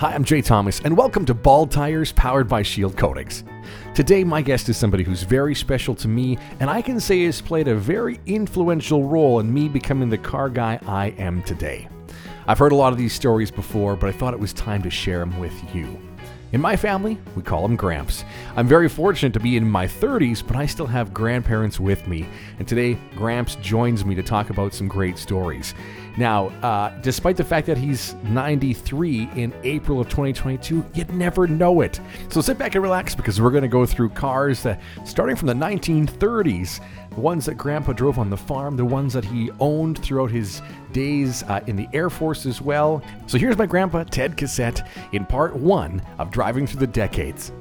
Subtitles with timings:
[0.00, 3.42] Hi, I'm Jay Thomas, and welcome to Bald Tires powered by Shield Coatings.
[3.96, 7.40] Today, my guest is somebody who's very special to me, and I can say has
[7.40, 11.88] played a very influential role in me becoming the car guy I am today.
[12.46, 14.90] I've heard a lot of these stories before, but I thought it was time to
[14.90, 15.98] share them with you.
[16.52, 18.24] In my family, we call him Gramps.
[18.56, 22.26] I'm very fortunate to be in my 30s, but I still have grandparents with me.
[22.60, 25.74] And today, Gramps joins me to talk about some great stories.
[26.18, 31.80] Now, uh, despite the fact that he's 93 in April of 2022, you'd never know
[31.80, 32.00] it.
[32.28, 35.46] So sit back and relax because we're going to go through cars that, starting from
[35.46, 40.02] the 1930s, the ones that Grandpa drove on the farm, the ones that he owned
[40.02, 40.60] throughout his
[40.92, 43.00] days uh, in the Air Force as well.
[43.28, 47.52] So here's my grandpa, Ted Cassette, in part one of Driving Through the Decades.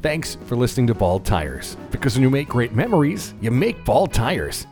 [0.00, 4.12] Thanks for listening to Bald Tires, because when you make great memories, you make bald
[4.12, 4.64] tires.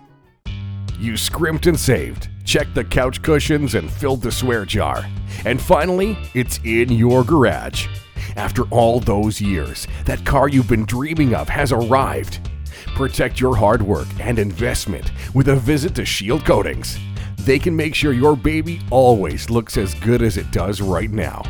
[1.01, 5.05] You scrimped and saved, checked the couch cushions, and filled the swear jar.
[5.45, 7.89] And finally, it's in your garage.
[8.37, 12.49] After all those years, that car you've been dreaming of has arrived.
[12.95, 16.99] Protect your hard work and investment with a visit to Shield Coatings.
[17.39, 21.43] They can make sure your baby always looks as good as it does right now.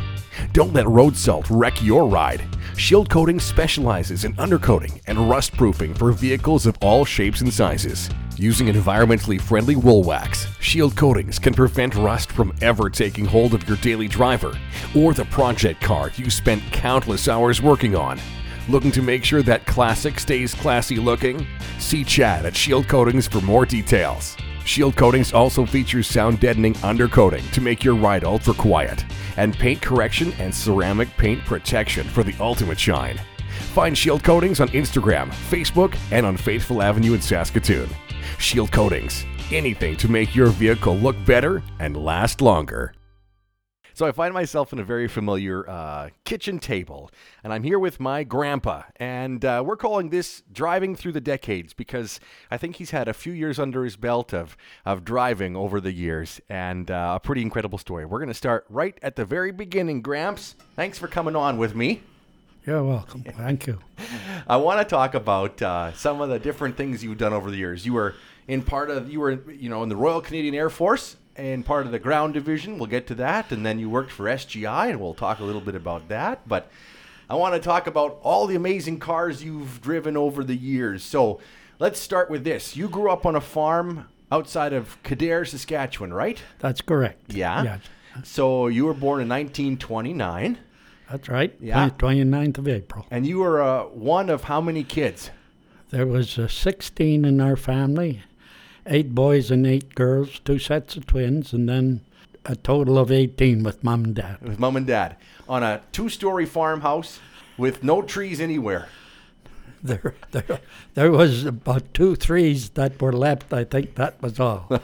[0.53, 2.43] Don't let road salt wreck your ride.
[2.77, 8.09] Shield Coating specializes in undercoating and rust proofing for vehicles of all shapes and sizes.
[8.35, 13.67] Using environmentally friendly wool wax, Shield Coatings can prevent rust from ever taking hold of
[13.67, 14.57] your daily driver
[14.93, 18.19] or the project car you spent countless hours working on.
[18.67, 21.47] Looking to make sure that classic stays classy looking?
[21.79, 24.35] See Chad at Shield Coatings for more details.
[24.65, 29.05] Shield Coatings also features sound deadening undercoating to make your ride ultra quiet,
[29.37, 33.19] and paint correction and ceramic paint protection for the ultimate shine.
[33.73, 37.87] Find Shield Coatings on Instagram, Facebook, and on Faithfull Avenue in Saskatoon.
[38.39, 42.93] Shield Coatings, anything to make your vehicle look better and last longer.
[43.95, 47.09] So I find myself in a very familiar uh, kitchen table,
[47.45, 51.71] and I'm here with my grandpa, and uh, we're calling this "Driving Through the Decades"
[51.71, 52.19] because
[52.51, 55.93] I think he's had a few years under his belt of of driving over the
[55.93, 58.03] years, and uh, a pretty incredible story.
[58.03, 60.01] We're going to start right at the very beginning.
[60.01, 62.03] Gramps, thanks for coming on with me.
[62.65, 63.23] You're welcome.
[63.37, 63.79] Thank you.
[64.45, 67.57] I want to talk about uh, some of the different things you've done over the
[67.57, 67.85] years.
[67.85, 68.15] You were
[68.49, 71.85] in part of you were you know in the Royal Canadian Air Force and part
[71.85, 72.77] of the ground division.
[72.77, 75.61] We'll get to that, and then you worked for SGI, and we'll talk a little
[75.61, 76.47] bit about that.
[76.47, 76.69] But
[77.29, 81.03] I want to talk about all the amazing cars you've driven over the years.
[81.03, 81.39] So
[81.79, 82.75] let's start with this.
[82.77, 86.41] You grew up on a farm outside of Kildare, Saskatchewan, right?
[86.59, 87.33] That's correct.
[87.33, 87.63] Yeah.
[87.63, 87.77] Yeah,
[88.23, 90.57] So you were born in 1929,
[91.11, 91.53] that's right.
[91.59, 91.89] Yeah.
[91.99, 93.05] 29th of April.
[93.11, 95.29] and you were uh, one of how many kids?
[95.91, 98.23] There was uh, 16 in our family,
[98.85, 102.01] eight boys and eight girls, two sets of twins, and then
[102.45, 104.37] a total of 18 with mom and dad.
[104.41, 105.15] with mom and dad
[105.49, 107.19] on a two-story farmhouse
[107.57, 108.87] with no trees anywhere.
[109.83, 110.59] There, there,
[110.95, 113.53] there was about two threes that were left.
[113.53, 114.67] I think that was all.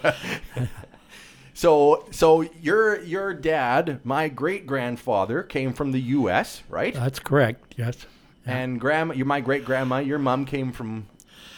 [1.53, 6.91] So, so your your dad, my great grandfather, came from the U.S., right?
[6.93, 7.75] That's correct.
[7.77, 8.07] Yes.
[8.47, 11.05] And grandma, your my great grandma, your mom came from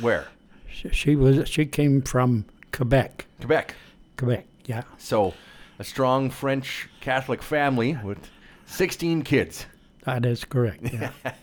[0.01, 0.27] where?
[0.73, 1.47] She, she was.
[1.47, 3.25] She came from Quebec.
[3.39, 3.75] Quebec.
[4.17, 4.45] Quebec.
[4.65, 4.83] Yeah.
[4.97, 5.33] So,
[5.79, 8.17] a strong French Catholic family with
[8.65, 9.65] 16 kids.
[10.05, 10.91] That is correct.
[10.93, 11.11] Yeah.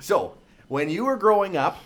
[0.00, 0.36] So,
[0.68, 1.82] when you were growing up,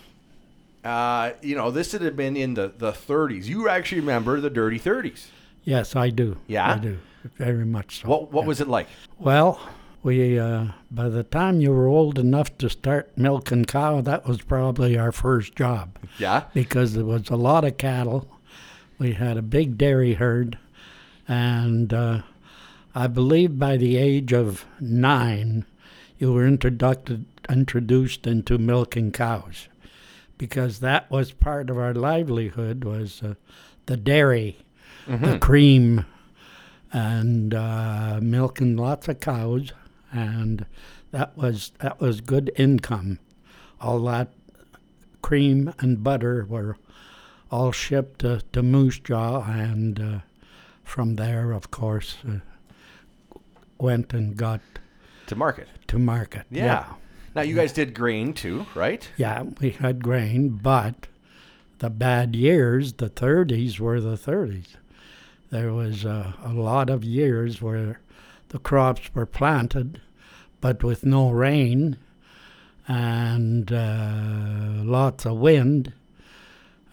[0.83, 3.45] uh, you know, this would have been in the, the 30s.
[3.45, 5.27] You actually remember the dirty 30s.
[5.63, 6.37] yes, I do.
[6.47, 6.73] Yeah?
[6.73, 6.97] I do.
[7.37, 8.07] Very much so.
[8.07, 8.87] What what was it like?
[9.19, 9.59] Well,
[10.03, 14.41] we uh, by the time you were old enough to start milking cow, that was
[14.41, 15.97] probably our first job.
[16.17, 16.45] Yeah.
[16.53, 18.27] because there was a lot of cattle.
[18.97, 20.57] We had a big dairy herd,
[21.27, 22.21] and uh,
[22.93, 25.65] I believe by the age of nine,
[26.19, 27.11] you were introduced
[27.49, 29.67] introduced into milking cows,
[30.37, 33.33] because that was part of our livelihood was uh,
[33.87, 34.57] the dairy,
[35.07, 36.05] the cream,
[36.93, 39.71] and uh, milking lots of cows,
[40.11, 40.65] and
[41.11, 43.19] that was that was good income.
[43.79, 44.29] All that
[45.21, 46.77] cream and butter were
[47.49, 50.19] all shipped to, to Moose Jaw, and uh,
[50.83, 52.39] from there, of course, uh,
[53.77, 54.61] went and got
[55.27, 55.67] To market.
[55.87, 56.45] to market.
[56.49, 56.85] Yeah.
[57.35, 59.07] Now you guys did grain too, right?
[59.17, 61.07] Yeah, we had grain, but
[61.79, 64.75] the bad years, the 30s, were the 30s.
[65.49, 67.99] There was uh, a lot of years where
[68.51, 69.99] the crops were planted,
[70.59, 71.97] but with no rain
[72.87, 75.93] and uh, lots of wind.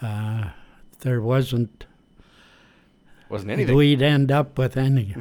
[0.00, 0.50] Uh,
[1.00, 1.87] there wasn't
[3.28, 3.75] Wasn't anything.
[3.76, 5.14] we'd end up with any.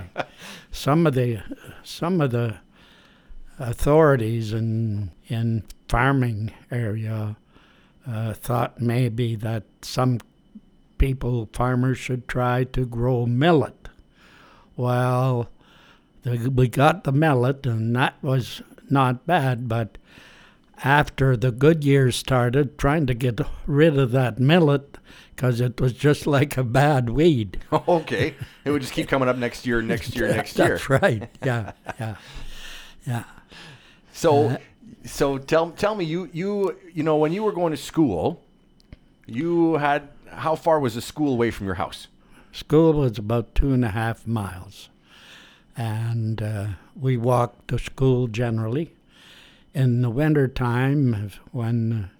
[0.70, 1.42] some of the
[1.82, 2.56] some of the
[3.58, 7.36] authorities in in farming area
[8.06, 10.18] uh, thought maybe that some
[10.98, 13.88] people farmers should try to grow millet.
[14.76, 15.48] Well,
[16.24, 19.98] we got the millet, and that was not bad, but
[20.82, 24.98] after the good years started, trying to get rid of that millet
[25.34, 27.60] because it was just like a bad weed.
[27.72, 28.34] okay.
[28.64, 30.68] It would just keep coming up next year, next year, next year.
[30.68, 31.30] That's right.
[31.44, 32.16] Yeah, yeah,
[33.06, 33.24] yeah.
[34.12, 34.58] So, Uh,
[35.04, 38.42] so tell tell me you you you know when you were going to school,
[39.26, 42.08] you had how far was the school away from your house?
[42.52, 44.90] School was about two and a half miles,
[45.80, 48.92] and uh, we walked to school generally.
[49.72, 52.10] In the winter time, when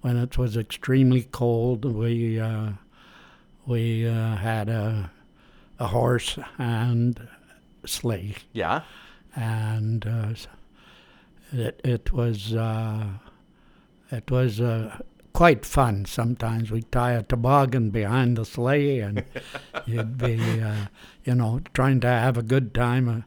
[0.00, 2.70] when it was extremely cold, we uh,
[3.66, 5.10] we uh, had a
[5.78, 7.28] a horse and
[7.84, 8.82] sleigh, Yeah.
[9.34, 10.32] and uh,
[11.52, 13.08] it it was uh,
[14.10, 14.98] it was uh,
[15.36, 16.06] quite fun.
[16.06, 19.22] Sometimes we'd tie a toboggan behind the sleigh, and
[19.86, 20.86] you'd be uh,
[21.24, 23.08] you know trying to have a good time.
[23.08, 23.20] Uh,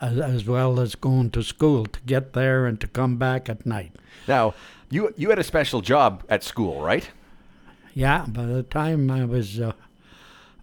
[0.00, 3.64] as, as well as going to school to get there and to come back at
[3.64, 3.92] night.
[4.28, 4.52] Now,
[4.90, 7.08] you you had a special job at school, right?
[7.94, 9.72] Yeah, by the time I was uh,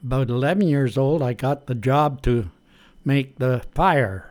[0.03, 2.51] about 11 years old, I got the job to
[3.03, 4.29] make the fire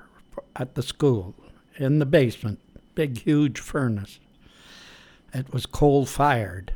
[0.54, 1.34] at the school
[1.78, 2.60] in the basement.
[2.94, 4.20] Big, huge furnace.
[5.32, 6.72] It was coal fired.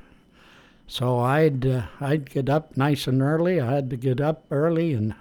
[0.87, 3.61] So I'd uh, I'd get up nice and early.
[3.61, 5.15] I had to get up early and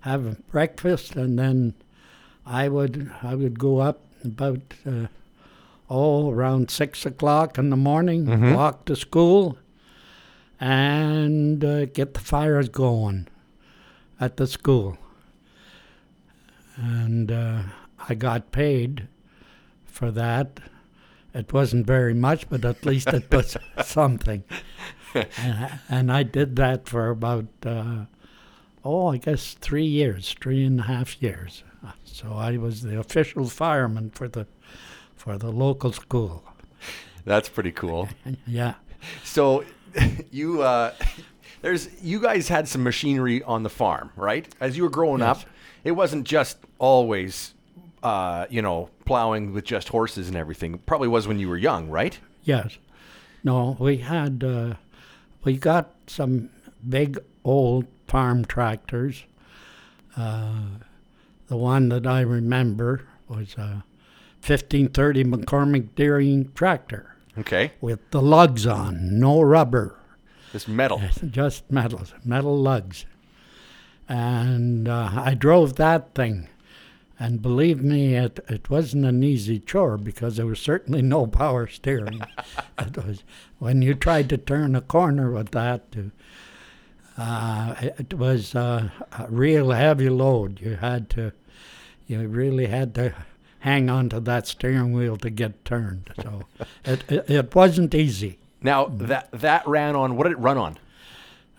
[0.00, 1.74] have breakfast, and then
[2.46, 5.06] I would I would go up about uh,
[5.88, 9.58] oh around six o'clock in the morning, walk to school,
[10.60, 13.26] and uh, get the fires going
[14.20, 14.98] at the school.
[16.76, 17.62] And uh,
[18.08, 19.08] I got paid
[19.84, 20.60] for that.
[21.34, 24.44] It wasn't very much, but at least it was something.
[25.14, 28.04] And, I- and I did that for about, uh,
[28.84, 31.64] oh, I guess three years, three and a half years.
[32.04, 34.46] So I was the official fireman for the
[35.16, 36.44] for the local school.
[37.24, 38.08] That's pretty cool.
[38.46, 38.74] Yeah.
[39.24, 39.64] So,
[40.30, 40.92] you uh,
[41.60, 44.46] there's you guys had some machinery on the farm, right?
[44.60, 45.38] As you were growing Yes.
[45.42, 45.48] up,
[45.84, 47.54] it wasn't just always,
[48.02, 50.78] uh, you know, plowing with just horses and everything.
[50.86, 52.18] Probably was when you were young, right?
[52.44, 52.78] Yes.
[53.44, 54.74] No, we had, uh,
[55.44, 56.50] we got some
[56.88, 59.24] big old farm tractors.
[60.16, 60.62] Uh,
[61.48, 63.84] the one that I remember was a
[64.44, 69.96] 1530 McCormick Deering tractor Okay, with the lugs on, no rubber,
[70.52, 71.00] this metal.
[71.30, 73.06] just metal, metal lugs.
[74.08, 76.48] And uh, I drove that thing.
[77.22, 81.68] And believe me, it, it wasn't an easy chore because there was certainly no power
[81.68, 82.20] steering.
[82.80, 83.22] it was
[83.60, 85.92] when you tried to turn a corner with that.
[85.92, 86.10] To,
[87.16, 90.60] uh, it, was uh, a real heavy load.
[90.60, 91.30] You had to,
[92.08, 93.14] you really had to
[93.60, 96.10] hang on to that steering wheel to get turned.
[96.20, 96.42] So
[96.84, 98.40] it, it, it wasn't easy.
[98.60, 100.76] Now that that ran on what did it run on?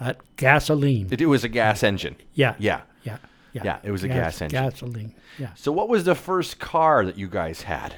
[0.02, 1.08] That gasoline.
[1.10, 2.18] It, it was a gas engine.
[2.34, 2.56] yeah.
[2.60, 2.82] Yeah.
[3.04, 3.20] Yeah.
[3.54, 3.62] Yeah.
[3.64, 4.62] Yeah, it was a gas engine.
[4.62, 5.16] Gasoline.
[5.38, 5.50] Yeah.
[5.56, 7.96] So what was the first car that you guys had?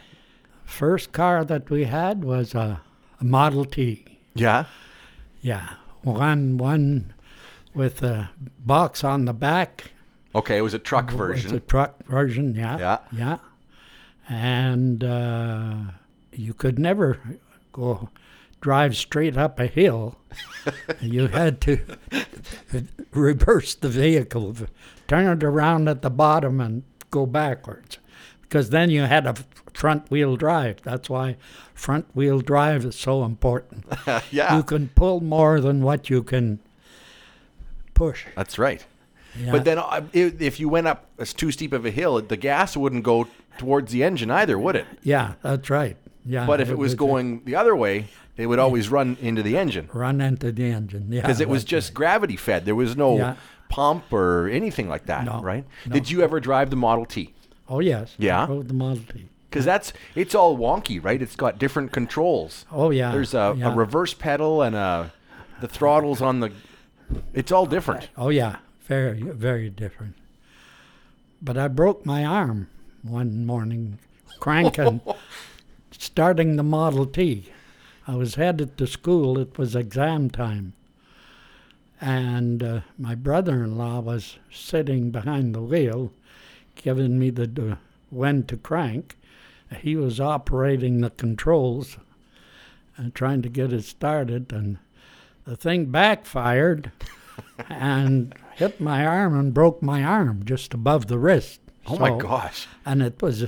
[0.66, 2.82] First car that we had was a,
[3.20, 4.20] a Model T.
[4.34, 4.66] Yeah.
[5.42, 5.76] Yeah.
[6.04, 7.14] One one
[7.74, 9.92] with a box on the back.
[10.34, 11.56] Okay, it was a truck version.
[11.56, 12.78] It's a truck version, yeah.
[12.78, 12.98] Yeah.
[13.12, 13.38] Yeah.
[14.28, 15.76] And uh,
[16.34, 17.20] you could never
[17.72, 18.10] go
[18.62, 20.16] drive straight up a hill.
[21.02, 21.80] you had to
[23.12, 24.56] reverse the vehicle,
[25.08, 28.00] turn it around at the bottom and go backwards.
[28.42, 29.36] Because then you had a
[29.74, 30.82] front wheel drive.
[30.84, 31.38] That's why
[31.74, 33.86] front wheel drive is so important.
[34.32, 34.56] yeah.
[34.56, 36.60] You can pull more than what you can
[37.94, 38.26] push.
[38.36, 38.86] That's right.
[39.38, 39.52] Yeah.
[39.52, 42.38] But then uh, if, if you went up as too steep of a hill, the
[42.38, 44.86] gas wouldn't go towards the engine either, would it?
[45.04, 45.98] yeah, that's right.
[46.26, 46.46] Yeah.
[46.46, 49.90] But if it was going the other way, it would always run into the engine
[49.94, 51.22] run into the engine, yeah.
[51.22, 52.66] because it was just gravity fed.
[52.66, 53.36] There was no Yeah.
[53.70, 55.66] pump or anything like that, No, right?
[55.86, 55.94] no.
[55.94, 57.34] Did you ever drive the Model T?
[57.70, 58.16] Oh yes.
[58.20, 58.46] I Yeah?
[58.46, 59.30] drove the Model T.
[59.50, 61.22] Because that's it's all wonky, right?
[61.22, 62.66] It's got different controls.
[62.72, 63.12] Oh yeah.
[63.12, 63.72] There's a, yeah.
[63.72, 65.14] a reverse pedal and a
[65.62, 66.52] the throttles on the.
[67.34, 68.10] It's all different.
[68.18, 70.16] Oh yeah, very very different.
[71.42, 72.68] But I broke my arm
[73.04, 74.00] one morning
[74.40, 75.00] cranking,
[75.92, 77.50] starting the Model T.
[78.08, 79.40] I was headed to school.
[79.40, 80.74] It was exam time,
[82.00, 86.12] and uh, my brother-in-law was sitting behind the wheel,
[86.76, 87.78] giving me the, the
[88.10, 89.18] when to crank.
[89.82, 91.98] He was operating the controls
[92.96, 94.78] and trying to get it started, and
[95.46, 96.92] the thing backfired
[97.70, 101.60] and hit my arm and broke my arm just above the wrist.
[101.88, 102.68] Oh my gosh.
[102.86, 103.48] And it was uh,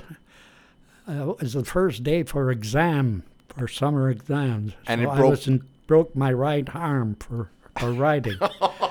[1.08, 4.74] it was the first day for exam for summer exams.
[4.88, 7.50] And so it I broke- was in, broke my right arm for
[7.80, 8.38] for writing.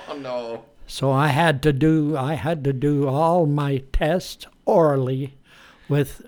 [0.08, 0.64] Oh no.
[0.86, 5.34] So I had to do I had to do all my tests orally
[5.88, 6.26] with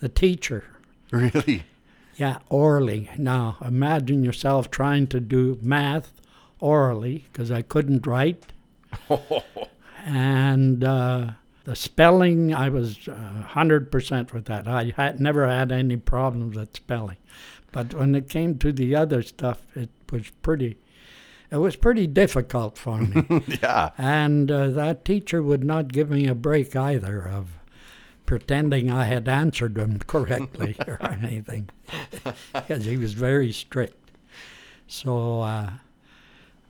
[0.00, 0.64] the teacher.
[1.10, 1.64] Really?
[2.16, 3.10] Yeah, orally.
[3.18, 6.12] Now imagine yourself trying to do math
[6.60, 8.44] orally because I couldn't write,
[10.04, 11.30] and uh,
[11.64, 13.08] the spelling I was
[13.48, 14.66] hundred percent with that.
[14.66, 17.18] I had never had any problems with spelling,
[17.70, 20.78] but when it came to the other stuff, it was pretty.
[21.50, 23.42] It was pretty difficult for me.
[23.62, 23.90] yeah.
[23.98, 27.58] And uh, that teacher would not give me a break either of
[28.24, 31.68] pretending I had answered them correctly or anything,
[32.54, 34.12] because he was very strict.
[34.86, 35.70] So, uh,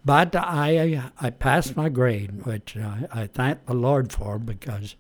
[0.05, 4.97] but I I passed my grade, which I, I thank the Lord for because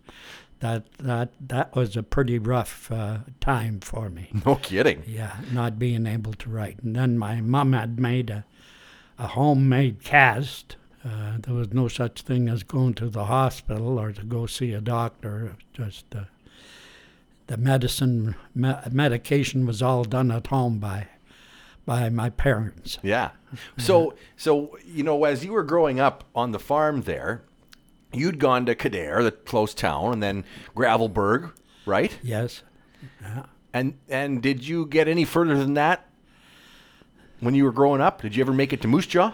[0.60, 4.30] that that that was a pretty rough uh, time for me.
[4.46, 5.02] No kidding.
[5.06, 6.80] Yeah, not being able to write.
[6.82, 8.44] And then my mom had made a,
[9.18, 10.76] a homemade cast.
[11.04, 14.72] Uh, there was no such thing as going to the hospital or to go see
[14.72, 15.46] a doctor.
[15.46, 16.24] It was just uh,
[17.48, 21.08] the medicine, me- medication was all done at home by,
[21.84, 22.98] by my parents.
[23.02, 23.30] Yeah.
[23.78, 27.42] So so you know, as you were growing up on the farm there,
[28.12, 30.44] you'd gone to Kildare, the close town, and then
[30.76, 31.52] Gravelbourg,
[31.86, 32.16] right?
[32.22, 32.62] Yes.
[33.72, 36.06] And and did you get any further than that
[37.40, 38.22] when you were growing up?
[38.22, 39.32] Did you ever make it to Moose Jaw?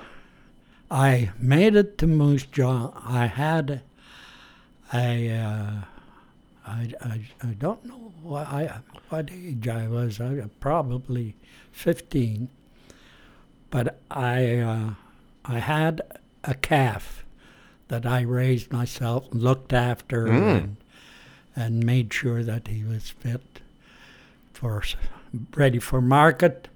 [0.90, 2.92] I made it to Moose Jaw.
[3.04, 3.82] I had
[4.92, 5.72] a, uh,
[6.66, 10.18] I, I, I don't know what, I, what age I was.
[10.18, 11.34] I was probably
[11.72, 12.48] 15.
[13.70, 14.90] But I, uh,
[15.44, 16.00] I had
[16.44, 17.24] a calf
[17.88, 20.76] that I raised myself, looked after, and,
[21.56, 23.60] and made sure that he was fit
[24.52, 24.82] for
[25.54, 26.68] ready for market.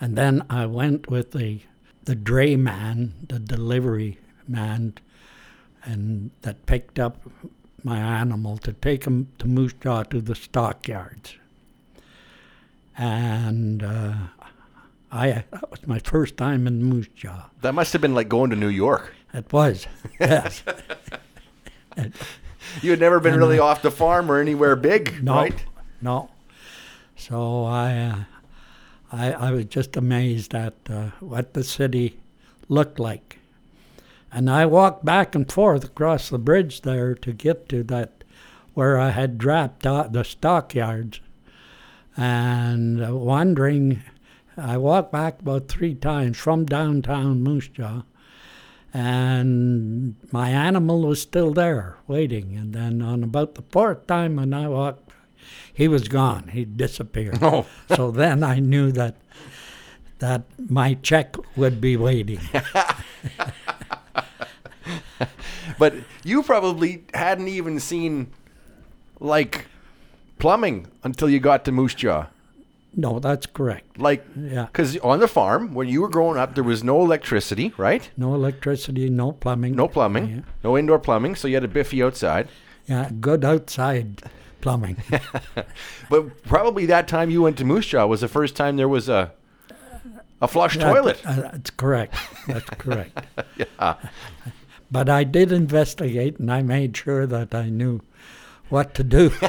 [0.00, 1.60] And then I went with the
[2.04, 4.94] the dray man, the delivery man,
[5.84, 7.20] and that picked up
[7.84, 11.36] my animal to take him to Moose Jaw to the stockyards.
[12.96, 14.14] And uh,
[15.12, 17.50] I that was my first time in Moose Jaw.
[17.62, 19.14] That must have been like going to New York.
[19.34, 19.86] It was,
[20.20, 20.62] yes.
[22.82, 25.64] You had never been really off the farm or anywhere big, No, right?
[26.00, 26.30] no.
[27.16, 28.16] So I, uh,
[29.12, 32.18] I, I was just amazed at uh, what the city
[32.68, 33.38] looked like,
[34.32, 38.24] and I walked back and forth across the bridge there to get to that
[38.74, 41.20] where I had dropped out the stockyards,
[42.16, 44.02] and uh, wondering.
[44.60, 48.02] I walked back about three times from downtown Moose Jaw,
[48.92, 52.56] and my animal was still there waiting.
[52.56, 55.10] And then on about the fourth time when I walked,
[55.72, 56.48] he was gone.
[56.48, 57.38] He disappeared.
[57.42, 57.66] Oh.
[57.96, 59.16] so then I knew that
[60.18, 62.40] that my check would be waiting.
[65.80, 68.32] But you probably hadn't even seen
[69.18, 69.64] like
[70.38, 72.26] plumbing until you got to Moose Jaw.
[72.94, 73.98] No, that's correct.
[73.98, 74.66] Like, Yeah.
[74.66, 78.10] because on the farm when you were growing up, there was no electricity, right?
[78.16, 79.74] No electricity, no plumbing.
[79.76, 82.48] No plumbing, Yeah, no indoor plumbing, so you had a biffy outside.
[82.86, 84.22] yeah good outside
[84.60, 84.96] plumbing.
[86.10, 89.08] But probably that time you went to Moose Jaw was the first time there was
[89.08, 89.32] a
[90.42, 91.20] a flush That- toilet.
[91.24, 92.14] uh, that's correct.
[92.48, 93.12] That's correct.
[93.56, 93.94] yeah.
[94.90, 98.00] But I did investigate, and I made sure that I knew
[98.70, 99.30] what to do.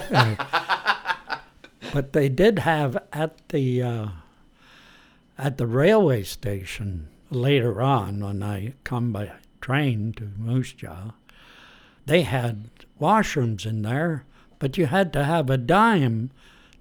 [1.93, 4.07] but they did have at the uh,
[5.37, 9.31] at the railway station later on, when I come by
[9.61, 11.11] train to Moose Jaw,
[12.05, 12.69] they had
[12.99, 14.25] washrooms in there,
[14.59, 16.31] but you had to have a dime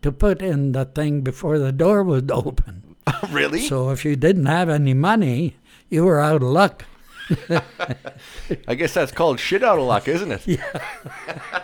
[0.03, 2.97] to put in the thing before the door would open.
[3.31, 3.61] really?
[3.61, 5.57] So if you didn't have any money,
[5.89, 6.85] you were out of luck.
[8.67, 10.47] I guess that's called shit out of luck, isn't it?
[10.47, 11.63] Yeah.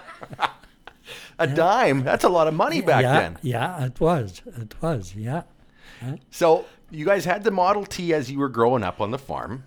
[1.38, 2.02] A dime.
[2.02, 3.38] That's a lot of money back yeah, then.
[3.42, 4.42] Yeah, it was.
[4.46, 5.14] It was.
[5.14, 5.42] Yeah.
[6.30, 9.64] So you guys had the Model T as you were growing up on the farm.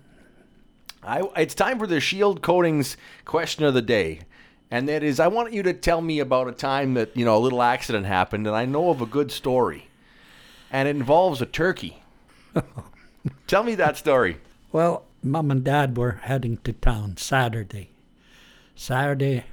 [1.02, 4.20] I, it's time for the Shield Coatings question of the day.
[4.70, 7.36] And that is, I want you to tell me about a time that, you know,
[7.36, 9.88] a little accident happened, and I know of a good story.
[10.70, 12.02] And it involves a turkey.
[13.48, 14.36] tell me that story.
[14.70, 17.90] Well, mom and dad were heading to town Saturday.
[18.76, 19.44] Saturday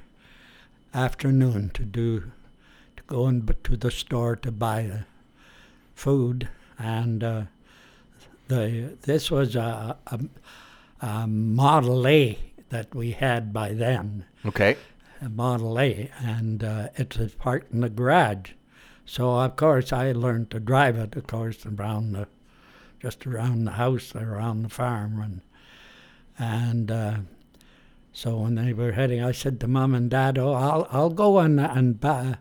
[0.98, 2.20] afternoon to do
[2.96, 5.04] to go in to the store to buy the
[5.94, 7.42] food and uh,
[8.48, 10.20] the this was a, a,
[11.00, 12.38] a Model A
[12.70, 14.76] that we had by then, Okay.
[15.22, 18.52] a Model A, and uh, it was parked in the garage.
[19.06, 22.26] So of course I learned to drive it, of course, around the,
[23.00, 25.40] just around the house, around the farm, and
[26.38, 27.16] and uh,
[28.18, 31.38] so when they were heading, I said to mom and dad, "Oh, I'll I'll go
[31.38, 32.38] and and buy,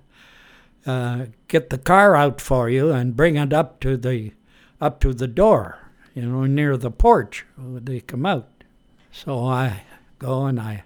[0.87, 4.33] uh, get the car out for you and bring it up to the
[4.81, 5.77] up to the door,
[6.15, 8.63] you know, near the porch they come out."
[9.11, 9.83] So I
[10.17, 10.83] go and I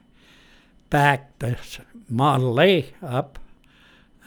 [0.89, 1.79] back this
[2.09, 3.39] Model A up,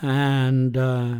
[0.00, 1.16] and uh,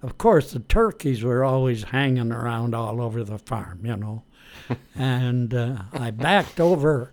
[0.00, 4.22] of course the turkeys were always hanging around all over the farm, you know.
[4.94, 7.12] and uh, I backed over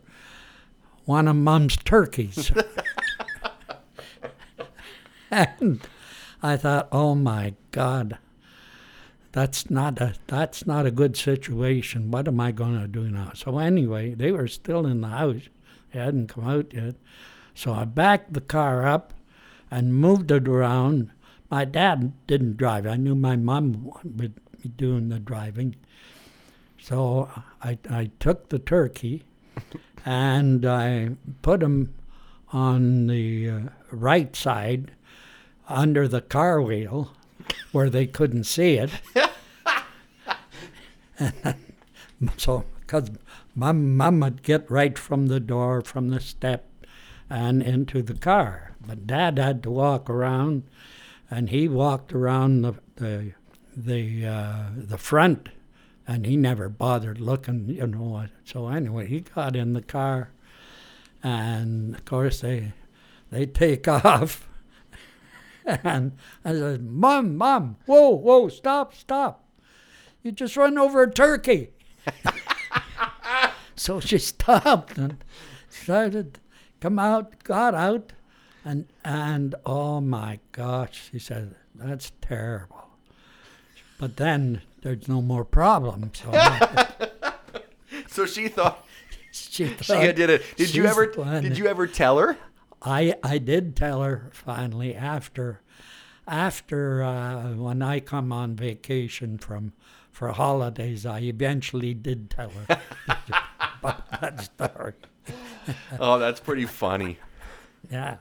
[1.06, 2.52] one of Mum's turkeys.
[5.32, 5.82] and
[6.42, 8.18] I thought, oh my God,
[9.32, 12.12] that's not a that's not a good situation.
[12.12, 13.32] What am I going to do now?
[13.34, 15.50] So anyway, they were still in the house;
[15.92, 16.96] they hadn't come out yet.
[17.54, 19.14] So I backed the car up
[19.72, 21.12] and moved it around.
[21.50, 22.88] My dad didn't drive.
[22.88, 25.76] I knew my mom would be doing the driving.
[26.80, 27.30] So
[27.64, 29.24] I, I took the turkey
[30.06, 31.10] and I
[31.42, 31.94] put him
[32.52, 33.60] on the uh,
[33.92, 34.92] right side
[35.68, 37.14] under the car wheel
[37.72, 38.92] where they couldn't see it.
[41.20, 41.56] and
[42.38, 43.12] so, because
[43.56, 46.70] mom, mom would get right from the door, from the step,
[47.30, 48.76] and into the car.
[48.86, 50.64] But dad had to walk around,
[51.30, 53.34] and he walked around the the
[53.76, 55.50] the, uh, the front,
[56.08, 58.26] and he never bothered looking, you know.
[58.44, 60.32] So anyway, he got in the car,
[61.24, 62.74] and of course they
[63.32, 64.48] they take off.
[65.66, 66.12] And
[66.44, 69.44] I said, Mom, Mom, whoa, whoa, stop, stop.
[70.22, 71.72] You just run over a turkey.
[73.76, 75.24] so she stopped and
[75.68, 76.40] started,
[76.82, 78.14] come out, got out,
[78.64, 82.90] and, and oh my gosh, she said, that's terrible.
[84.00, 86.12] But then there's no more problem.
[86.14, 86.32] So
[88.08, 88.86] So she thought
[89.32, 90.44] she, she did it.
[90.56, 91.08] Did you ever
[91.42, 92.38] did you ever tell her?
[92.84, 95.62] I I did tell her finally after
[96.28, 99.74] after uh, when I come on vacation from
[100.12, 101.04] for holidays.
[101.06, 102.80] I eventually did tell her
[103.82, 104.94] about that story.
[106.00, 107.18] Oh, that's pretty funny.
[107.92, 108.18] Yeah.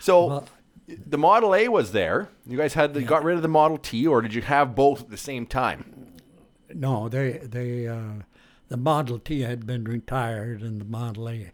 [0.00, 0.48] So Well-
[0.88, 2.28] the Model A was there.
[2.46, 5.00] You guys had the, got rid of the Model T, or did you have both
[5.00, 6.05] at the same time?
[6.74, 8.22] No, they they uh,
[8.68, 11.52] the Model T had been retired and the Model A,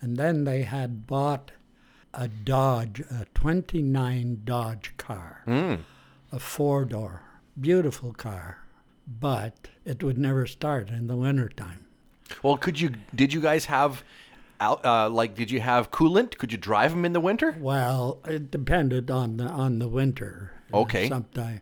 [0.00, 1.52] and then they had bought
[2.14, 5.80] a Dodge, a '29 Dodge car, Mm.
[6.32, 7.22] a four door,
[7.60, 8.58] beautiful car,
[9.06, 11.86] but it would never start in the wintertime.
[12.42, 12.90] Well, could you?
[13.14, 14.02] Did you guys have,
[14.60, 16.36] out, uh, like, did you have coolant?
[16.38, 17.56] Could you drive them in the winter?
[17.58, 20.52] Well, it depended on the on the winter.
[20.74, 21.08] Okay.
[21.08, 21.60] Sometimes,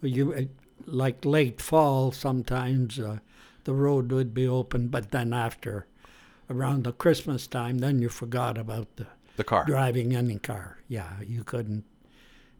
[0.00, 0.48] you
[0.88, 2.12] like late fall.
[2.12, 3.18] Sometimes uh,
[3.64, 5.86] the road would be open, but then after,
[6.50, 9.64] around the Christmas time, then you forgot about the The car.
[9.64, 10.78] driving any car.
[10.88, 11.84] Yeah, you couldn't.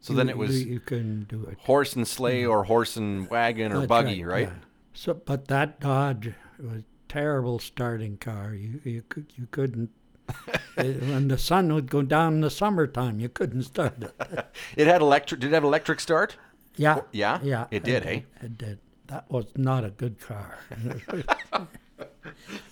[0.01, 1.59] So you- then it was you, you couldn't do it.
[1.61, 4.49] horse and sleigh, or horse and wagon, or That's buggy, right?
[4.49, 4.55] yeah.
[4.95, 8.53] So, but that Dodge was terrible starting car.
[8.55, 9.91] You you could you couldn't.
[10.77, 14.47] it, when the sun would go down in the summertime, you couldn't start it.
[14.77, 15.41] It had electric.
[15.41, 16.37] Did it have electric start?
[16.79, 17.01] Yeah.
[17.13, 17.41] Yeah?
[17.43, 17.67] Yeah.
[17.71, 18.25] It did, hey?
[18.43, 18.79] It did.
[19.09, 20.59] That was not a good car.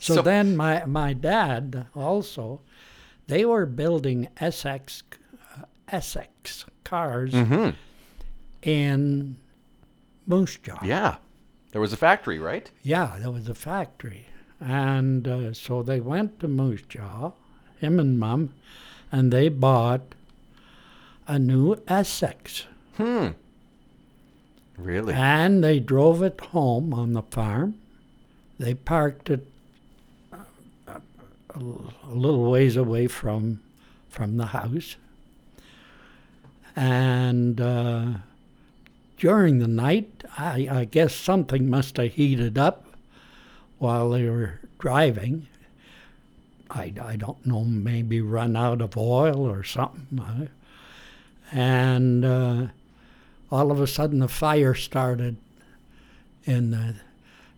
[0.00, 2.60] so, So- then my my dad also,
[3.26, 5.02] they were building Essex,
[5.56, 7.70] uh, Essex cars Mm-hmm.
[8.62, 9.36] in
[10.26, 10.78] Moose Jaw.
[10.84, 11.16] Yeah.
[11.72, 12.70] There was a factory, right?
[12.82, 14.26] Yeah, there was a factory.
[14.60, 17.32] And uh, so they went to Moose Jaw,
[17.78, 18.54] him and Mum,
[19.12, 20.14] and they bought
[21.26, 22.64] a new Essex.
[22.96, 23.28] Hmm.
[24.76, 25.14] Really?
[25.14, 27.78] And they drove it home on the farm.
[28.58, 29.46] They parked it
[30.32, 30.38] uh,
[30.88, 33.60] a, a little ways away from
[34.10, 34.96] from the house.
[36.74, 38.06] And uh,
[39.18, 42.84] during the night, I, I guess something must have heated up
[43.78, 45.48] while they were driving.
[46.70, 50.48] I, I don't know, maybe run out of oil or something.
[51.52, 52.66] And uh,
[53.56, 55.36] all of a sudden the fire started
[56.44, 56.94] in the,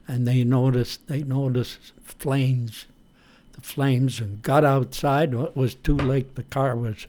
[0.07, 2.87] and they noticed they noticed flames
[3.53, 5.35] the flames and got outside.
[5.35, 6.37] It was too late.
[6.37, 7.07] The car was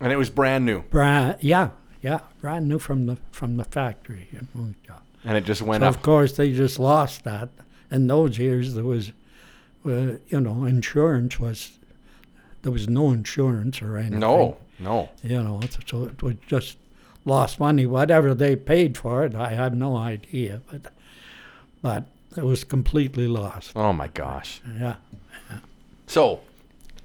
[0.00, 1.70] And it was brand new, brand, yeah,
[2.02, 4.28] yeah, brand new from the from the factory
[5.24, 5.94] and it just went So up.
[5.96, 7.50] of course they just lost that.
[7.90, 9.12] In those years, there was,
[9.86, 11.72] uh, you know, insurance was
[12.62, 14.20] there was no insurance or anything.
[14.20, 15.08] No, no.
[15.22, 16.76] you know, so it was just
[17.24, 17.86] lost money.
[17.86, 20.92] Whatever they paid for it, I have no idea, but
[21.82, 22.04] but
[22.36, 23.72] it was completely lost.
[23.76, 24.60] Oh my gosh.
[24.78, 24.96] Yeah,
[26.06, 26.40] So,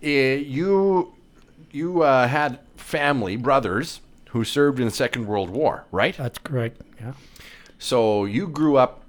[0.04, 1.13] uh, you
[1.71, 6.15] you uh, had family, brothers who served in the Second World War, right?
[6.17, 6.82] that's correct.
[6.99, 7.13] Yeah,
[7.80, 9.02] So you grew up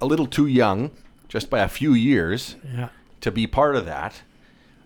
[0.00, 0.90] a little too young,
[1.28, 2.88] just by a few years, yeah.
[3.20, 4.22] to be part of that.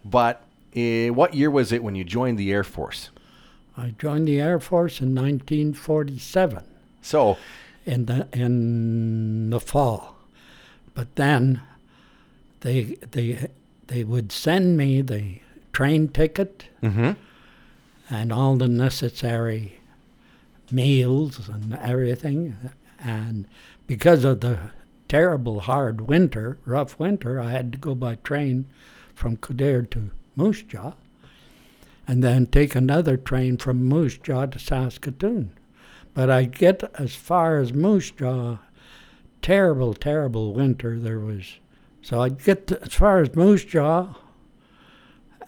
[0.05, 0.43] But
[0.77, 3.11] uh, what year was it when you joined the Air Force?
[3.77, 6.65] I joined the Air Force in 1947
[7.03, 7.37] So,
[7.85, 10.17] in the in the fall,
[10.95, 11.61] but then
[12.61, 13.49] they they
[13.89, 15.39] they would send me the
[15.73, 17.13] train ticket mm-hmm.
[18.09, 19.81] and all the necessary
[20.71, 22.57] meals and everything.
[23.01, 23.47] And
[23.87, 24.59] because of the
[25.09, 28.67] terrible hard winter, rough winter, I had to go by train
[29.15, 30.95] from Kildare to Moose Jaw
[32.07, 35.53] and then take another train from Moose Jaw to Saskatoon.
[36.13, 38.59] But I get as far as Moose Jaw,
[39.43, 41.59] terrible, terrible winter there was.
[42.03, 44.15] So I'd get to, as far as Moose Jaw,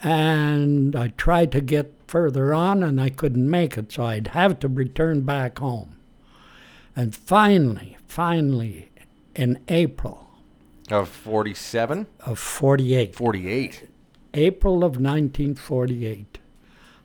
[0.03, 4.59] and I tried to get further on and I couldn't make it, so I'd have
[4.61, 5.97] to return back home.
[6.95, 8.91] And finally, finally,
[9.35, 10.27] in April
[10.91, 12.07] Of 47?
[12.21, 13.89] of 48, 48.
[14.35, 16.39] April of 1948,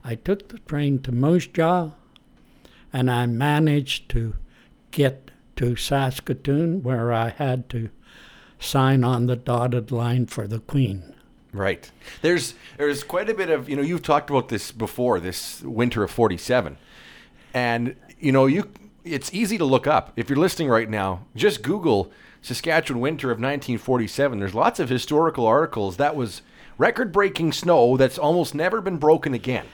[0.03, 1.91] I took the train to Moose Jaw
[2.91, 4.35] and I managed to
[4.91, 7.89] get to Saskatoon where I had to
[8.59, 11.15] sign on the dotted line for the Queen.
[11.53, 11.91] Right.
[12.21, 16.03] There's there's quite a bit of you know you've talked about this before this winter
[16.03, 16.77] of 47,
[17.53, 18.71] and you know you
[19.03, 21.25] it's easy to look up if you're listening right now.
[21.35, 22.11] Just Google
[22.41, 24.39] Saskatchewan winter of 1947.
[24.39, 26.41] There's lots of historical articles that was
[26.77, 29.65] record-breaking snow that's almost never been broken again.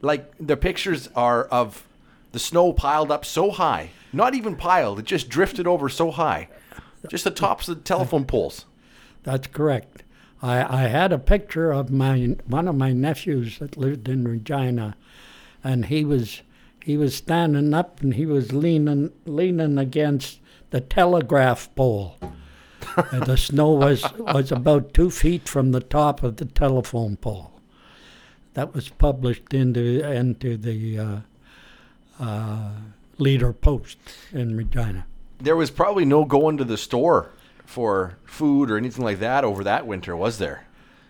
[0.00, 1.86] Like the pictures are of
[2.32, 6.48] the snow piled up so high, not even piled, it just drifted over so high,
[7.08, 8.66] just the tops of the telephone poles.
[9.22, 10.02] That's correct.
[10.42, 14.96] I, I had a picture of my one of my nephews that lived in Regina,
[15.64, 16.42] and he was
[16.84, 22.18] he was standing up and he was leaning leaning against the telegraph pole.
[23.10, 27.55] and the snow was was about two feet from the top of the telephone pole.
[28.56, 31.18] That was published into into the uh,
[32.18, 32.70] uh,
[33.18, 33.98] Leader Post
[34.32, 35.04] in Regina.
[35.38, 37.30] there was probably no going to the store
[37.66, 40.64] for food or anything like that over that winter, was there?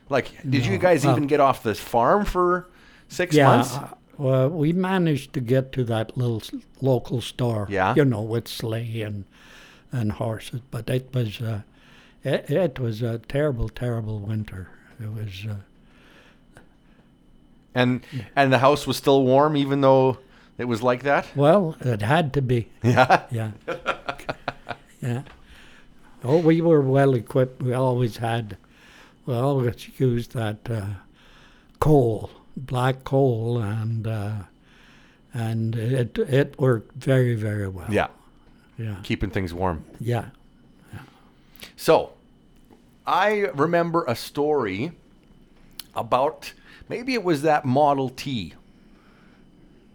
[0.08, 2.66] Like, did you guys even get off this farm for
[3.08, 3.74] six yeah, months?
[3.76, 7.66] uh, well, we managed to get to that little s- local store.
[7.70, 7.94] Yeah.
[7.94, 9.24] You know, with sleigh and
[9.92, 11.62] and horses, but it was uh,
[12.24, 14.68] it, it was a terrible, terrible winter.
[15.00, 15.46] It was.
[17.76, 18.00] And
[18.34, 20.16] and the house was still warm, even though
[20.58, 21.26] it was like that.
[21.36, 22.68] well, it had to be.
[22.82, 23.22] Yeah.
[23.30, 23.50] Yeah.
[25.02, 25.22] yeah.
[26.24, 27.62] Oh, we were well equipped.
[27.62, 28.56] We always had.
[29.26, 30.86] We always used that uh,
[31.80, 34.32] coal, black coal, and uh,
[35.34, 37.92] and it it worked very very well.
[37.92, 38.08] Yeah.
[38.78, 38.96] Yeah.
[39.02, 39.84] Keeping things warm.
[40.00, 40.26] Yeah.
[41.76, 42.12] So,
[43.06, 44.92] I remember a story
[45.94, 46.52] about
[46.88, 48.54] maybe it was that Model T.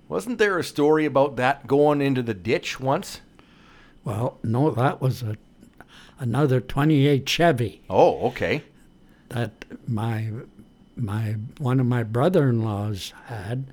[0.09, 3.21] Wasn't there a story about that going into the ditch once?
[4.03, 5.37] Well, no, that was a
[6.19, 8.63] another 28 Chevy Oh, okay.
[9.29, 10.29] that my
[10.95, 13.67] my one of my brother-in-laws had,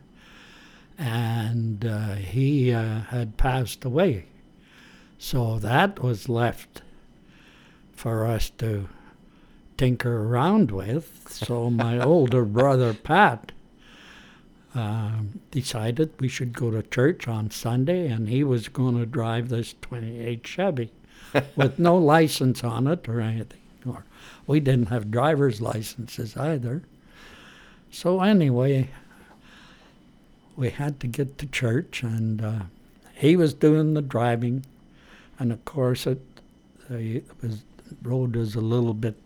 [0.97, 4.27] and uh, he uh, had passed away.
[5.19, 6.83] So that was left
[7.93, 8.89] for us to
[9.79, 11.29] tinker around with.
[11.31, 13.53] So my older brother Pat
[14.75, 19.49] um, decided we should go to church on Sunday, and he was going to drive
[19.49, 20.91] this 28 Chevy
[21.57, 23.59] with no license on it or anything.
[23.87, 24.05] Or
[24.47, 26.83] we didn't have driver's licenses either.
[27.91, 28.91] So anyway,
[30.57, 32.61] we had to get to church, and uh,
[33.15, 34.67] he was doing the driving,
[35.39, 36.21] and of course it,
[36.91, 37.63] uh, it was
[38.03, 39.17] road was a little bit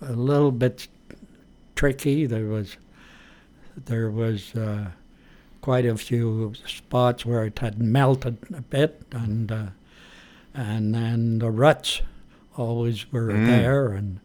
[0.00, 0.88] a little bit
[1.74, 2.26] tricky.
[2.26, 2.76] There was
[3.76, 4.90] there was uh,
[5.60, 9.66] quite a few spots where it had melted a bit, and uh,
[10.54, 12.02] and then the ruts
[12.56, 13.46] always were Mm.
[13.46, 14.20] there, and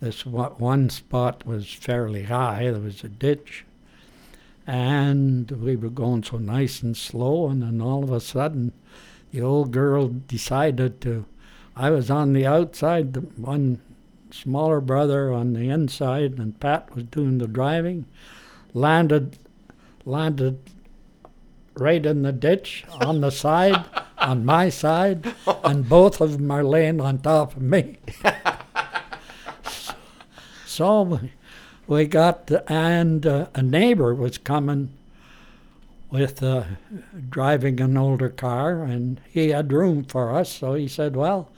[0.00, 2.70] this one spot was fairly high.
[2.70, 3.64] There was a ditch,
[4.66, 8.72] and we were going so nice and slow, and then all of a sudden,
[9.30, 11.24] the old girl decided to.
[11.76, 13.80] I was on the outside, the one
[14.30, 18.06] smaller brother on the inside, and Pat was doing the driving.
[18.74, 19.38] Landed,
[20.04, 20.58] landed
[21.74, 23.84] right in the ditch on the side,
[24.18, 27.98] on my side, and both of them are laying on top of me.
[30.66, 31.32] so we,
[31.86, 34.90] we got, the, and uh, a neighbor was coming
[36.10, 36.64] with uh,
[37.28, 40.50] driving an older car, and he had room for us.
[40.50, 41.50] So he said, "Well,"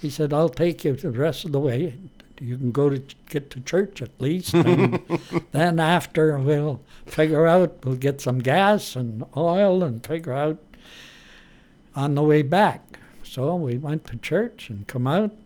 [0.00, 1.94] he said, "I'll take you the rest of the way.
[2.40, 5.02] You can go to get to church at least, and
[5.52, 7.84] then after we'll figure out.
[7.84, 10.58] We'll get some gas and oil and figure out
[11.94, 15.36] on the way back." So we went to church and come out,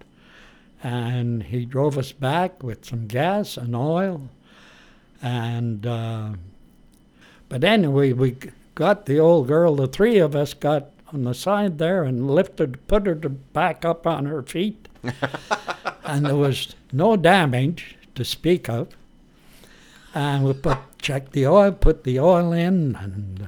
[0.82, 4.28] and he drove us back with some gas and oil,
[5.22, 5.86] and.
[5.86, 6.32] Uh,
[7.52, 8.36] but anyway, we
[8.74, 12.86] got the old girl, the three of us got on the side there and lifted,
[12.86, 14.88] put her to back up on her feet.
[16.04, 18.88] and there was no damage to speak of.
[20.14, 23.46] And we put, checked the oil, put the oil in, and uh,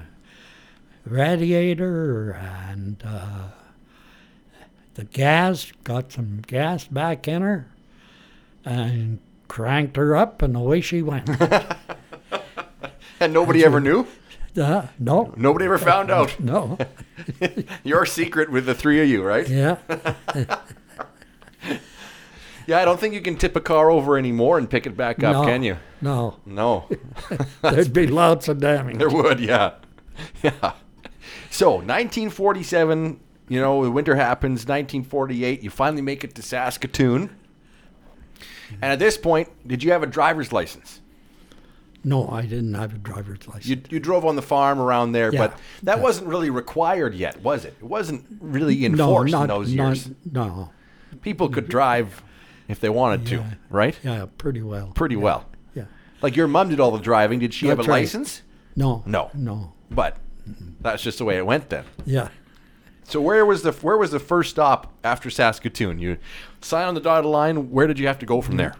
[1.04, 3.48] radiator, and uh,
[4.94, 7.68] the gas, got some gas back in her,
[8.64, 11.28] and cranked her up, and away she went.
[13.20, 14.06] And nobody ever knew?
[14.56, 16.38] Uh, no, Nobody ever found out.
[16.40, 16.78] no.
[17.84, 19.48] Your secret with the three of you, right?
[19.48, 19.78] Yeah.
[22.66, 25.22] Yeah, I don't think you can tip a car over anymore and pick it back
[25.22, 25.76] up, no, can you?
[26.00, 26.36] No.
[26.46, 26.88] No.
[27.60, 28.96] There'd be lots of damage.
[28.96, 29.74] There would, yeah.
[30.42, 30.72] Yeah.
[31.50, 34.60] So, 1947, you know, the winter happens.
[34.60, 37.36] 1948, you finally make it to Saskatoon.
[38.80, 41.00] And at this point, did you have a driver's license?
[42.04, 43.66] No, I didn't have a driver's license.
[43.66, 45.46] You, you drove on the farm around there, Yeah.
[45.46, 47.74] but that wasn't really required yet, was it?
[47.80, 50.10] It wasn't really no, enforced not, in those not- years.
[50.30, 50.70] no.
[51.22, 52.22] People could drive
[52.68, 53.98] if they wanted to, right?
[54.02, 54.92] Yeah, pretty well.
[54.94, 55.46] Pretty well.
[55.74, 55.84] Yeah.
[56.20, 57.38] Like your mom did all the driving.
[57.38, 58.00] Did she have a right.
[58.00, 58.42] license?
[58.76, 59.02] No.
[59.06, 59.30] No.
[59.32, 59.72] No.
[59.90, 60.18] But
[60.80, 61.84] that's just the way it went then.
[62.04, 62.28] Yeah.
[63.04, 65.98] So where was the where was the first stop after Saskatoon?
[65.98, 66.18] You
[66.60, 67.70] sign on the dotted line.
[67.70, 68.58] Where did you have to go from mm.
[68.58, 68.74] there?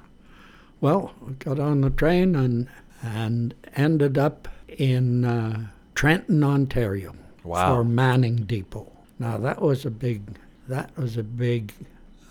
[0.80, 2.68] Well, got on the train and
[3.04, 7.14] and ended up in uh, Trenton, Ontario,
[7.44, 7.74] Wow.
[7.76, 8.90] for Manning Depot.
[9.18, 10.22] Now that was a big
[10.68, 11.72] that was a big,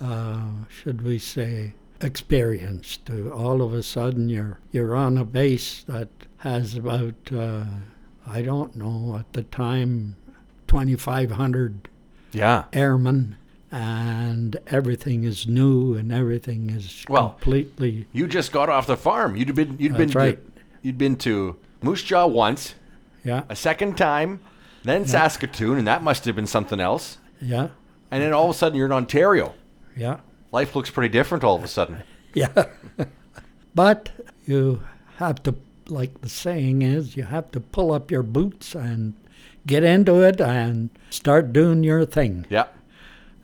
[0.02, 2.98] uh, should we say, experience.
[3.06, 7.66] To all of a sudden you're you're on a base that has about uh,
[8.26, 10.16] I don't know at the time,
[10.68, 11.88] 2,500
[12.32, 12.66] Yeah.
[12.74, 13.36] airmen.
[13.72, 19.36] And everything is new, and everything is Well, completely You just got off the farm.
[19.36, 20.40] You'd been you'd been right.
[20.84, 22.76] You'd been to Moose Jaw once,
[23.24, 24.40] yeah, a second time,
[24.84, 27.18] then Saskatoon, and that must have been something else.
[27.42, 27.70] yeah,
[28.12, 29.56] And then all of a sudden you're in Ontario.
[29.98, 30.20] yeah.
[30.52, 32.04] Life looks pretty different all of a sudden.
[32.36, 32.66] Yeah.
[33.76, 34.10] but
[34.46, 34.82] you
[35.18, 35.54] have to,
[35.88, 39.14] like the saying is, you have to pull up your boots and
[39.68, 42.46] get into it and start doing your thing.
[42.50, 42.66] Yeah.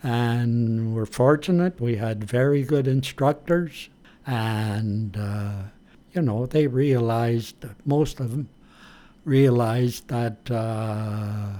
[0.02, 1.80] And we're fortunate.
[1.80, 3.90] We had very good instructors.
[4.26, 5.64] And, uh,
[6.14, 8.50] you know, they realized, most of them
[9.26, 11.52] realized that, uh,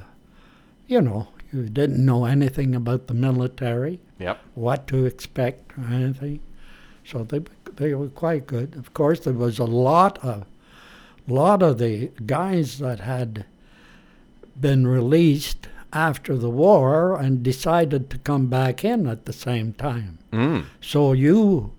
[0.88, 4.40] you know, you didn't know anything about the military Yep.
[4.56, 6.40] what to expect or anything.
[7.06, 7.42] So they
[7.76, 8.76] they were quite good.
[8.76, 10.46] Of course, there was a lot of
[11.28, 13.46] lot of the guys that had
[14.60, 20.18] been released after the war and decided to come back in at the same time.
[20.34, 20.66] Mm.
[20.82, 21.72] So you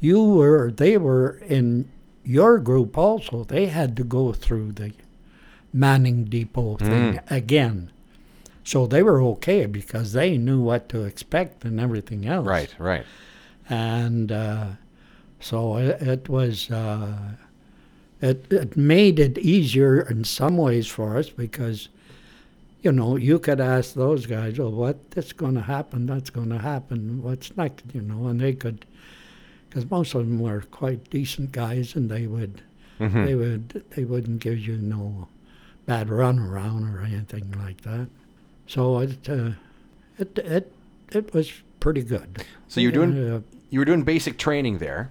[0.00, 1.90] you were they were in
[2.24, 3.44] your group also.
[3.44, 4.92] They had to go through the
[5.72, 7.90] Manning Depot thing again.
[8.64, 12.46] So they were okay because they knew what to expect and everything else.
[12.46, 12.74] Right.
[12.78, 13.04] Right.
[13.68, 14.66] And uh,
[15.38, 17.36] so it, it was, uh,
[18.20, 21.88] it, it made it easier in some ways for us because,
[22.82, 26.06] you know, you could ask those guys, oh, what's going to happen?
[26.06, 27.22] That's going to happen.
[27.22, 27.84] What's next?
[27.94, 28.84] You know, and they could,
[29.76, 32.62] because most of them were quite decent guys and they would,
[32.98, 33.26] Mhm.
[33.26, 35.28] they would, they wouldn't give you no
[35.84, 38.08] bad run around or anything like that.
[38.66, 39.50] So it, uh,
[40.18, 40.72] it, it,
[41.12, 42.42] it was pretty good.
[42.68, 45.10] So you're doing Uh, you were doing basic training there,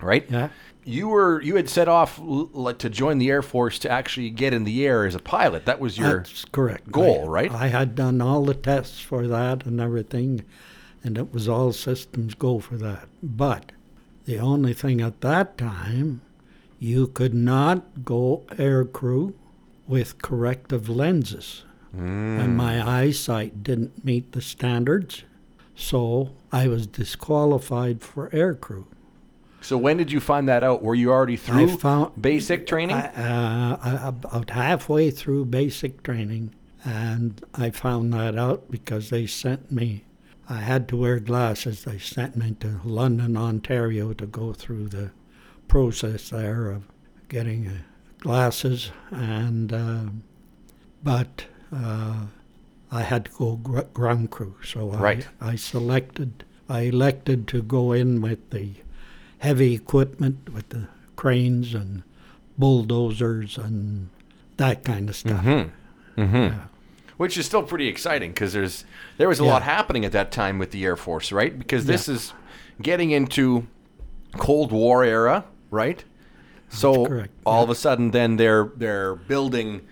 [0.00, 0.24] right?
[0.30, 0.50] yeah.
[0.84, 4.30] You were you had set off l- like to join the Air Force to actually
[4.30, 5.66] get in the air as a pilot.
[5.66, 6.90] That was your That's correct.
[6.92, 7.52] goal, I- right?
[7.52, 10.44] I had done all the tests for that and everything,
[11.04, 13.08] and it was all systems go for that.
[13.22, 13.72] But
[14.28, 16.20] The only thing at that time,
[16.78, 19.32] you could not go aircrew
[19.86, 21.64] with corrective lenses.
[21.96, 25.24] And my eyesight didn't meet the standards,
[25.74, 28.84] so I was disqualified for aircrew.
[29.62, 30.82] So when did you find that out?
[30.82, 32.96] Were you already through found- basic training?
[32.96, 33.06] I,
[33.78, 40.04] uh, about halfway through basic training, and I found that out because they sent me.
[40.48, 41.84] I had to wear glasses.
[41.84, 45.10] They sent me to London, Ontario, to go through the
[45.68, 46.84] process there of
[47.28, 47.72] getting uh,
[48.20, 50.04] glasses, and uh,
[51.02, 52.26] but uh,
[52.90, 55.26] I had to go gr- ground crew, so Right.
[55.40, 56.44] I, I selected.
[56.68, 58.72] I elected to go in with the
[59.38, 62.02] heavy equipment, with the cranes and
[62.58, 64.08] bulldozers and
[64.56, 65.44] that kind of stuff.
[65.44, 66.20] Mm-hmm.
[66.22, 66.36] Mm-hmm.
[66.36, 66.64] Yeah.
[67.18, 68.84] Which is still pretty exciting because there's
[69.18, 69.50] there was a Yeah.
[69.50, 71.56] lot happening at that time with the Air Force, right?
[71.58, 72.32] Because this is
[72.80, 73.66] getting into
[74.36, 76.02] Cold War era, right?
[76.70, 77.06] So
[77.44, 77.62] all yeah.
[77.62, 79.82] of a sudden, then they're they're building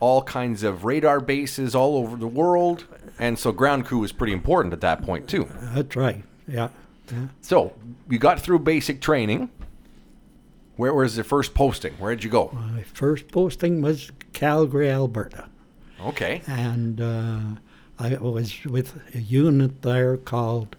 [0.00, 2.84] all kinds of radar bases all over the world,
[3.18, 5.48] and so ground crew was pretty important at that point too.
[5.74, 6.24] That's right.
[6.48, 6.68] Yeah.
[7.12, 7.28] yeah.
[7.42, 7.74] So
[8.10, 9.50] you got through basic training.
[10.76, 11.92] Where was the first posting?
[11.94, 12.50] Where did you go?
[12.52, 15.48] My first posting was Calgary, Alberta.
[16.04, 16.42] Okay.
[16.46, 17.40] and uh,
[17.98, 20.76] I was with a unit there called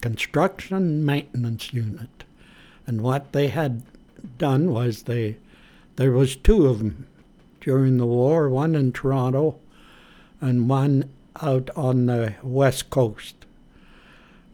[0.00, 2.24] Construction Maintenance Unit.
[2.86, 3.82] And what they had
[4.38, 5.36] done was they,
[5.96, 7.06] there was two of them
[7.60, 9.58] during the war, one in Toronto
[10.40, 11.08] and one
[11.40, 13.46] out on the west coast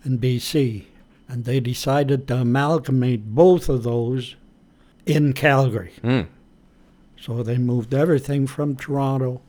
[0.04, 0.84] in BC.
[1.28, 4.36] And they decided to amalgamate both of those
[5.06, 5.92] in Calgary.
[6.02, 6.26] Mm.
[7.20, 9.40] So they moved everything from Toronto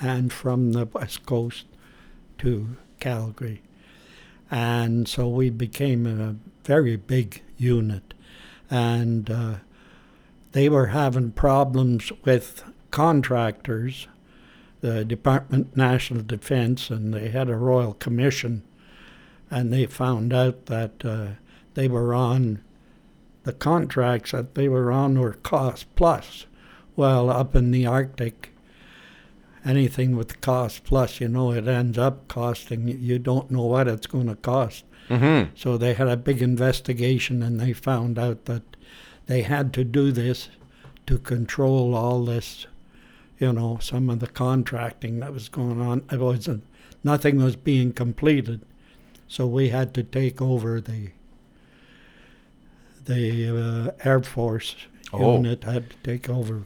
[0.00, 1.66] and from the west coast
[2.38, 3.62] to Calgary.
[4.50, 8.14] And so we became a very big unit.
[8.70, 9.54] And uh,
[10.52, 14.08] they were having problems with contractors,
[14.80, 18.62] the Department of National Defense, and they had a Royal Commission.
[19.50, 21.28] And they found out that uh,
[21.74, 22.62] they were on,
[23.44, 26.46] the contracts that they were on were cost plus.
[26.96, 28.52] Well, up in the Arctic,
[29.64, 34.06] anything with cost plus, you know, it ends up costing, you don't know what it's
[34.06, 34.84] going to cost.
[35.08, 35.50] Mm-hmm.
[35.56, 38.62] So they had a big investigation and they found out that
[39.26, 40.48] they had to do this
[41.06, 42.66] to control all this,
[43.38, 46.04] you know, some of the contracting that was going on.
[46.12, 46.64] It wasn't,
[47.02, 48.60] nothing was being completed.
[49.26, 51.10] So we had to take over the
[53.04, 53.48] the
[54.02, 54.76] uh, Air Force
[55.10, 55.36] Oh.
[55.36, 56.64] unit had to take over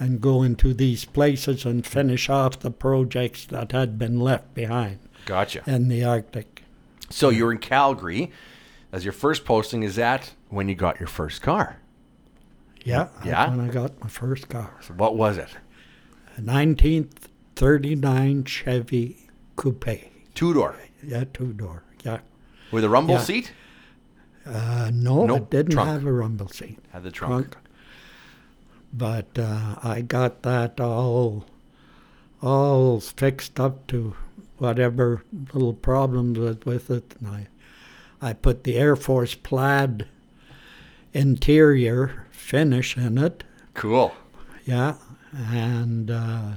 [0.00, 4.98] and go into these places and finish off the projects that had been left behind
[5.26, 5.62] Gotcha.
[5.66, 6.64] in the Arctic.
[7.10, 8.32] So you're in Calgary
[8.92, 9.82] as your first posting.
[9.84, 11.76] Is that when you got your first car?
[12.82, 13.50] Yeah, Yeah?
[13.50, 14.72] when I got my first car.
[14.80, 15.50] So what was it?
[16.36, 19.84] A 1939 Chevy Coupe.
[20.34, 21.82] Two door Yeah, two door.
[22.04, 22.20] Yeah.
[22.72, 23.20] with a rumble Yeah.
[23.22, 23.52] seat.
[24.46, 25.90] Uh, no, Nope, it didn't trunk.
[25.90, 26.78] have a rumble seat.
[26.92, 27.54] Had the trunk.
[28.92, 31.46] But uh, I got that all
[32.42, 34.14] all fixed up to
[34.58, 35.22] whatever
[35.52, 37.14] little problems was with it.
[37.18, 37.46] And I,
[38.20, 40.06] I put the Air Force plaid
[41.12, 43.44] interior finish in it.
[43.74, 44.12] Cool.
[44.64, 44.96] Yeah,
[45.32, 46.52] and uh,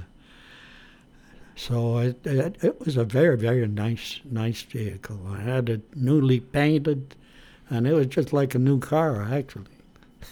[1.56, 5.20] so it, it it was a very very nice nice vehicle.
[5.28, 7.14] I had it newly painted,
[7.70, 9.73] and it was just like a new car actually.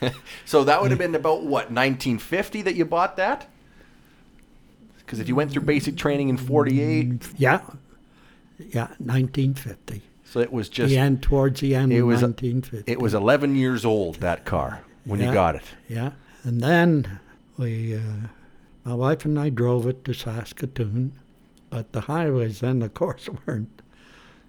[0.44, 3.46] So that would have been about what 1950 that you bought that.
[4.98, 7.60] Because if you went through basic training in 48, Yeah,
[8.58, 10.02] yeah, 1950.
[10.24, 12.90] so it was just the end towards the end it of was 1950.
[12.90, 15.64] it was 11 years old that car when you got it.
[15.88, 16.12] Yeah,
[16.44, 17.20] and then
[17.58, 18.00] we, uh,
[18.84, 21.12] my wife and I drove it to Saskatoon,
[21.70, 23.82] but the highways then, of course, weren't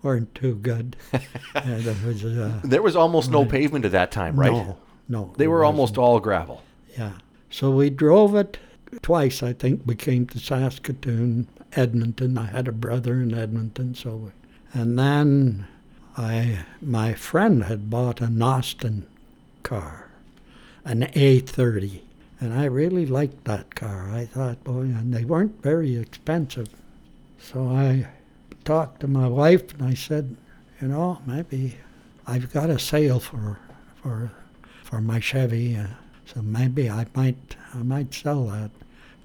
[0.02, 0.96] weren't too good.
[1.56, 4.52] was uh, There was almost no pavement at that time, right?
[4.52, 4.78] no,
[5.08, 5.34] no.
[5.38, 5.98] They were almost wasn't.
[6.00, 6.64] all gravel.
[6.98, 7.14] Yeah.
[7.50, 8.58] So we drove it
[9.02, 9.82] twice, I think.
[9.86, 12.38] We came to Saskatoon, Edmonton.
[12.38, 14.32] I had a brother in Edmonton, so we,
[14.74, 15.68] and then
[16.18, 19.06] I my friend had bought an Austin
[19.64, 20.10] car,
[20.86, 22.02] an A30,
[22.40, 24.10] and I really liked that car.
[24.10, 26.70] I thought, boy, and they weren't very expensive.
[27.40, 28.08] So I
[28.64, 30.36] talked to my wife and I said,
[30.82, 31.78] you know, maybe
[32.26, 33.60] I've got a sale for
[34.02, 34.32] for
[34.94, 35.76] for my Chevy.
[35.76, 35.88] Uh,
[36.28, 38.70] so maybe I might I might sell that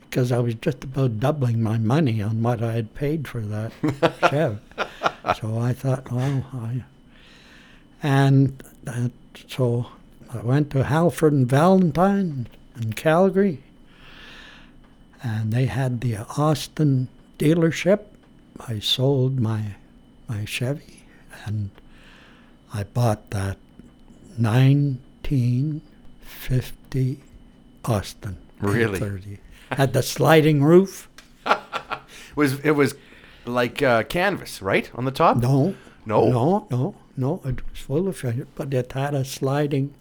[0.01, 3.73] because I was just about doubling my money on what I had paid for that
[4.31, 4.61] Chev.
[5.39, 6.85] So I thought, well, I
[8.03, 9.13] And that,
[9.47, 9.89] so
[10.33, 12.47] I went to Halford and Valentine
[12.81, 13.63] in Calgary,
[15.23, 17.09] and they had the Austin
[17.39, 18.07] dealership.
[18.59, 19.75] I sold my
[20.31, 21.03] my Chevy,
[21.45, 21.69] and
[22.73, 23.59] I bought that
[25.31, 27.21] 1950
[27.85, 28.37] Austin.
[28.61, 28.99] Really?
[29.01, 29.39] A30.
[29.73, 31.09] Had the sliding roof.
[32.37, 32.95] Was it was
[33.45, 35.37] like uh, canvas, right, on the top?
[35.39, 35.75] No.
[36.07, 36.29] No?
[36.31, 37.41] No, no, no.
[37.45, 39.93] It was full of finish, but it had a sliding,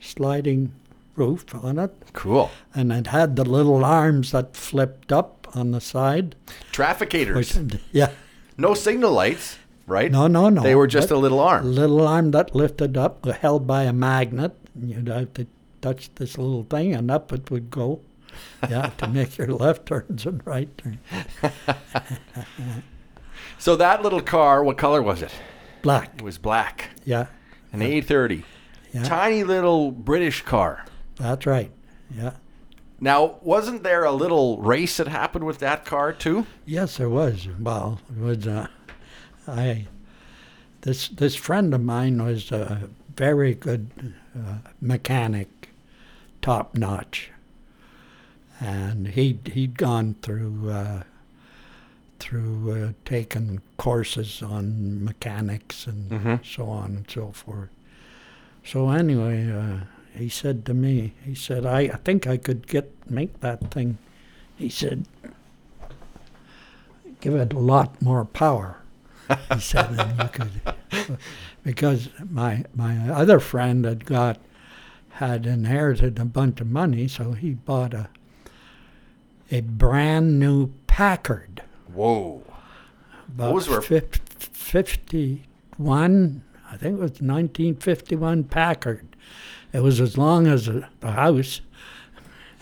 [0.00, 0.72] sliding
[1.16, 2.50] roof on it, Cool.
[2.74, 6.36] and it had the little arms that flipped up on the side.
[6.72, 7.34] Trafficators.
[7.36, 8.10] Which, yeah,
[8.58, 10.12] no signal lights, right?
[10.12, 10.62] no, no, no.
[10.62, 11.72] They were just but a little a arm.
[11.74, 14.54] little arm that lifted up, held by a magnet.
[14.82, 15.46] You'd have to
[15.80, 18.00] touch this little thing, and up it would go.
[18.68, 20.98] Yeah, to make your left turns and right turns.
[23.58, 25.32] So that little car, what color was it?
[25.82, 26.12] Black.
[26.16, 26.90] It was black.
[27.04, 27.26] Yeah,
[27.72, 28.44] An A30.
[28.92, 29.02] yeah.
[29.04, 30.84] Tiny little British car.
[31.16, 31.70] That's right.
[32.16, 32.34] Yeah.
[33.00, 36.46] Now, wasn't there a little race that happened with that car too?
[36.66, 37.48] Yes, there was.
[37.58, 38.46] Well, it was.
[38.46, 38.66] Uh,
[39.46, 39.86] I
[40.82, 45.70] this this friend of mine was a very good uh, mechanic,
[46.42, 47.30] top notch,
[48.60, 51.02] and he he'd gone through uh,
[52.18, 56.44] through uh, taking courses on mechanics and Mhm.
[56.44, 57.68] so on and so forth.
[58.64, 59.84] So anyway, uh,
[60.18, 63.98] he said to me, he said, I, I think I could get make that thing.
[64.56, 65.04] He said,
[67.20, 68.78] give it a lot more power.
[69.54, 70.50] He said, than you could,
[71.62, 74.38] because my my other friend had got
[75.10, 78.08] had inherited a bunch of money, so he bought a
[79.50, 81.62] a brand new Packard.
[81.92, 82.42] Whoa.
[83.28, 89.06] About Those were- fif- 51, I think it was 1951 Packard.
[89.72, 91.60] It was as long as the house.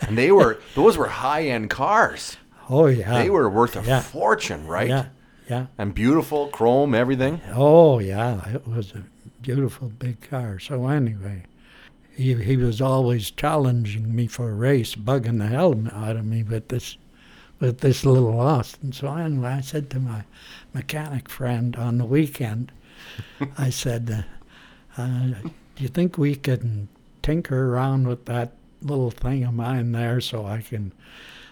[0.01, 2.37] And they were those were high-end cars.
[2.69, 3.21] Oh yeah.
[3.23, 4.01] They were worth a Yeah.
[4.01, 4.89] fortune, right?
[4.89, 5.05] Yeah,
[5.49, 5.67] yeah.
[5.77, 7.41] And beautiful, chrome, everything.
[7.53, 9.03] Oh yeah, it was a
[9.41, 10.59] beautiful big car.
[10.59, 11.43] So anyway,
[12.13, 16.43] he he was always challenging me for a race, bugging the hell out of me
[16.43, 16.97] with this
[17.59, 18.91] with this little Austin.
[18.91, 20.23] So anyway, I said to my
[20.73, 22.71] mechanic friend on the weekend,
[23.57, 24.25] I said,
[24.97, 25.27] uh, uh,
[25.75, 26.89] "Do you think we can
[27.21, 30.91] tinker around with that little thing of mine there so I can?"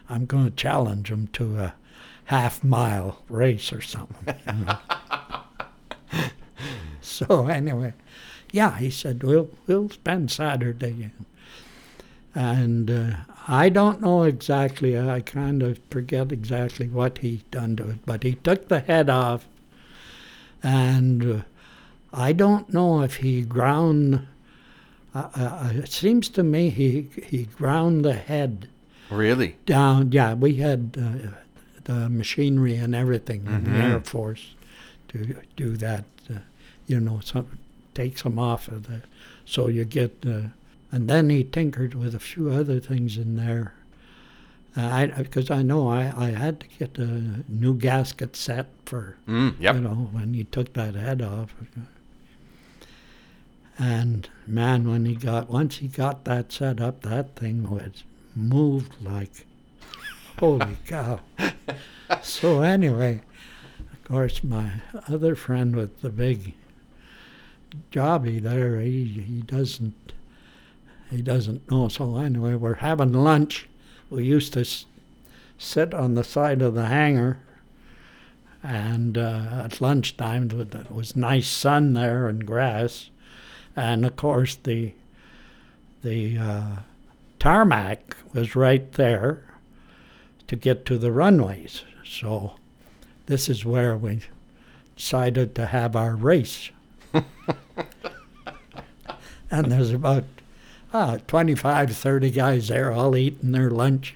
[0.07, 1.73] I'm going to challenge him to a
[2.25, 4.35] half mile race or something.
[4.47, 4.77] You know?
[7.01, 7.93] so anyway,
[8.51, 11.11] yeah, he said we'll we'll spend Saturday,
[12.33, 13.15] and uh,
[13.47, 14.97] I don't know exactly.
[14.99, 19.09] I kind of forget exactly what he done to it, but he took the head
[19.09, 19.45] off,
[20.63, 21.41] and uh,
[22.13, 24.27] I don't know if he ground.
[25.13, 28.67] Uh, uh, it seems to me he he ground the head
[29.09, 29.55] Really?
[29.65, 30.11] down.
[30.11, 31.29] Yeah, we had uh,
[31.85, 34.53] the machinery and everything in the Air Force
[35.09, 36.03] to do that.
[36.29, 36.39] Uh,
[36.87, 37.57] you know, some
[37.93, 39.01] takes them off of the,
[39.45, 40.13] so you get.
[40.27, 40.49] Uh,
[40.91, 43.73] and then he tinkered with a few other things in there.
[44.77, 49.15] Uh, I because I know I, I had to get a new gasket set for
[49.27, 49.75] Mm, yep.
[49.75, 51.53] you know, when he took that head off.
[53.77, 58.03] And man, when he got once he got that set up, that thing was
[58.35, 59.45] moved like
[60.39, 61.19] holy cow.
[62.21, 63.21] so anyway,
[63.91, 64.71] of course, my
[65.07, 66.53] other friend with the big
[67.91, 70.13] jobby there, he he doesn't
[71.09, 71.87] he doesn't know.
[71.87, 73.67] So anyway, we're having lunch.
[74.09, 74.65] We used to
[75.57, 77.39] sit on the side of the hangar
[78.65, 83.09] and uh, at lunchtime it was nice sun there and grass,
[83.75, 84.93] and of course the
[86.01, 86.75] the uh,
[87.39, 89.44] tarmac was right there
[90.47, 91.83] to get to the runways.
[92.07, 92.53] So
[93.25, 94.21] this is where we
[94.95, 96.69] decided to have our race.
[99.51, 100.23] and there's about
[100.93, 104.15] ah, 25, 30 guys there all eating their lunch.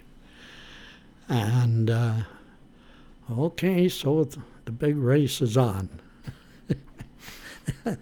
[1.28, 2.14] And uh,
[3.38, 5.90] Okay, so th- the big race is on.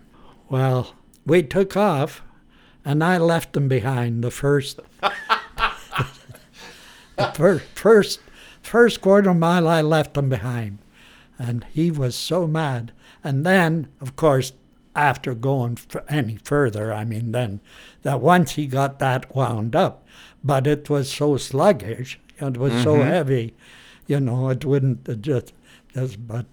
[0.50, 2.22] well, we took off,
[2.86, 4.80] and I left them behind the first.
[7.38, 8.20] first, first,
[8.62, 10.80] first quarter mile, I left him behind,
[11.38, 12.92] and he was so mad.
[13.24, 14.54] And then, of course,
[14.96, 17.62] after going f- any further, I mean, then
[18.02, 20.06] that once he got that wound up,
[20.44, 23.54] but it was so sluggish, it was so heavy,
[24.08, 25.54] you know, it wouldn't uh, just,
[25.94, 26.46] just, but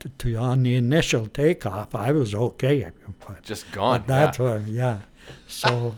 [0.00, 2.90] to, to on the initial takeoff, I was okay.
[3.26, 4.00] But, Just gone.
[4.00, 4.44] but that's yeah.
[4.44, 4.98] where, yeah.
[5.46, 5.96] So,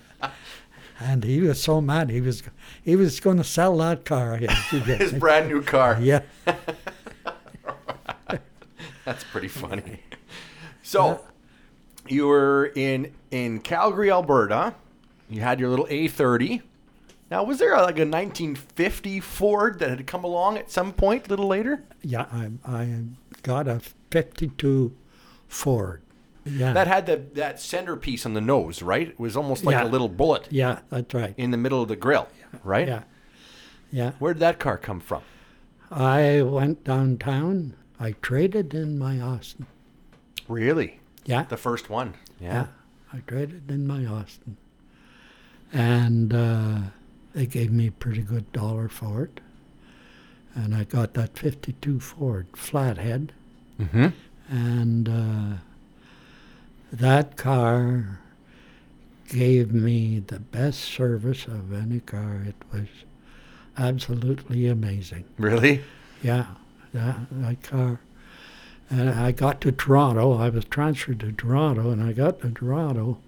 [1.04, 2.10] and he was so mad.
[2.10, 2.42] He was
[2.82, 4.36] he was going to sell that car.
[4.70, 5.98] His brand new car.
[6.00, 6.22] yeah.
[9.04, 10.00] That's pretty funny.
[10.82, 11.20] So,
[12.08, 14.74] you were in in Calgary, Alberta.
[15.28, 16.62] You had your little A30.
[17.30, 21.30] Now, was there like a 1950 Ford that had come along at some point a
[21.30, 21.82] little later?
[22.02, 23.02] Yeah, I, I
[23.42, 23.80] got a
[24.10, 24.94] 52
[25.48, 26.03] Ford.
[26.44, 26.72] Yeah.
[26.72, 29.08] That had the that centerpiece on the nose, right?
[29.08, 29.84] It was almost like Yeah.
[29.84, 31.34] a little bullet yeah, that's right.
[31.38, 32.28] in the middle of the grill,
[32.62, 32.86] right?
[32.86, 33.02] Yeah.
[33.90, 34.12] Yeah.
[34.18, 35.22] Where did that car come from?
[35.90, 37.74] I went downtown.
[38.00, 39.66] I traded in my Austin.
[40.48, 41.00] Really?
[41.24, 41.44] Yeah.
[41.44, 42.14] The first one.
[42.40, 42.52] Yeah.
[42.52, 42.66] Yeah.
[43.12, 44.56] I traded in my Austin.
[45.72, 46.78] And uh,
[47.34, 49.40] they gave me a pretty good dollar for it.
[50.54, 53.32] And I got that 52 Ford flathead.
[53.80, 54.08] Mm-hmm.
[54.48, 55.43] And uh,
[56.98, 58.20] that car
[59.28, 62.44] gave me the best service of any car.
[62.46, 62.86] It was
[63.76, 65.24] absolutely amazing.
[65.38, 65.82] Really?
[66.22, 66.46] Yeah,
[66.92, 68.00] that, that car.
[68.90, 70.34] And I got to Toronto.
[70.34, 73.18] I was transferred to Toronto, and I got to Toronto,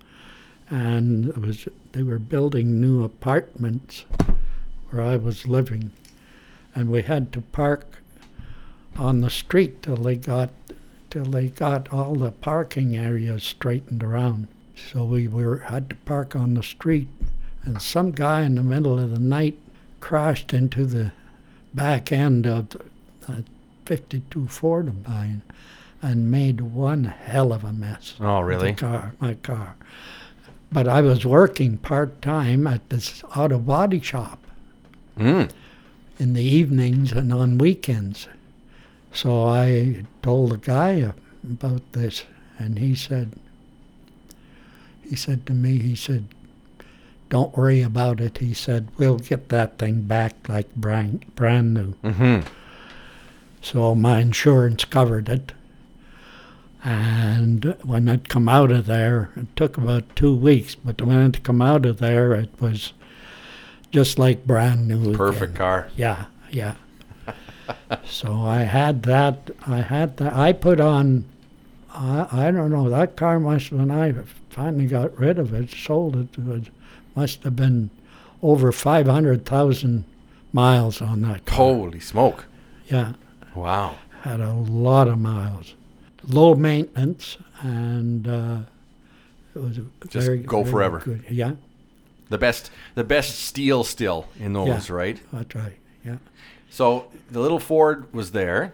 [0.70, 4.04] and it was they were building new apartments
[4.90, 5.90] where I was living,
[6.74, 8.02] and we had to park
[8.96, 10.50] on the street till they got
[11.10, 14.48] till they got all the parking areas straightened around.
[14.92, 17.08] So we were had to park on the street,
[17.64, 19.58] and some guy in the middle of the night
[20.00, 21.12] crashed into the
[21.74, 22.68] back end of
[23.28, 23.42] a
[23.86, 25.42] 52 Ford of mine
[26.02, 28.14] and made one hell of a mess.
[28.20, 28.72] Oh, really?
[28.72, 29.74] The car, my car.
[30.70, 34.38] But I was working part time at this auto body shop
[35.18, 35.50] Mm.
[36.18, 38.28] in the evenings and on weekends.
[39.16, 41.10] So I told the guy
[41.42, 42.24] about this,
[42.58, 43.32] and he said,
[45.08, 46.28] he said to me, he said,
[47.30, 51.94] "Don't worry about it." He said, "We'll get that thing back like brand brand new."
[52.04, 52.46] Mm-hmm.
[53.62, 55.52] So my insurance covered it.
[56.84, 61.42] And when it come out of there, it took about two weeks, but when it
[61.42, 62.92] come out of there, it was
[63.90, 65.14] just like brand new.
[65.16, 65.56] Perfect again.
[65.56, 65.88] car.
[65.96, 66.74] Yeah, yeah.
[68.04, 69.50] So I had that.
[69.66, 70.32] I had that.
[70.34, 71.24] I put on.
[71.92, 72.88] I I don't know.
[72.90, 74.14] That car must when I
[74.50, 76.28] finally got rid of it, sold it.
[76.38, 76.64] It
[77.14, 77.90] must have been
[78.42, 80.04] over five hundred thousand
[80.52, 81.56] miles on that car.
[81.56, 82.44] Holy smoke.
[82.88, 83.14] Yeah,
[83.54, 83.96] Wow.
[84.22, 85.74] had a lot of miles.
[86.28, 88.58] Low maintenance and uh,
[89.54, 90.98] it was Just very go very forever.
[91.00, 91.24] Good.
[91.30, 91.52] Yeah,
[92.30, 94.94] The best the best steel still in those, Yeah.
[94.94, 95.20] right?
[95.32, 95.76] that's right.
[96.04, 96.16] Yeah.
[96.70, 98.72] So the little Ford was there,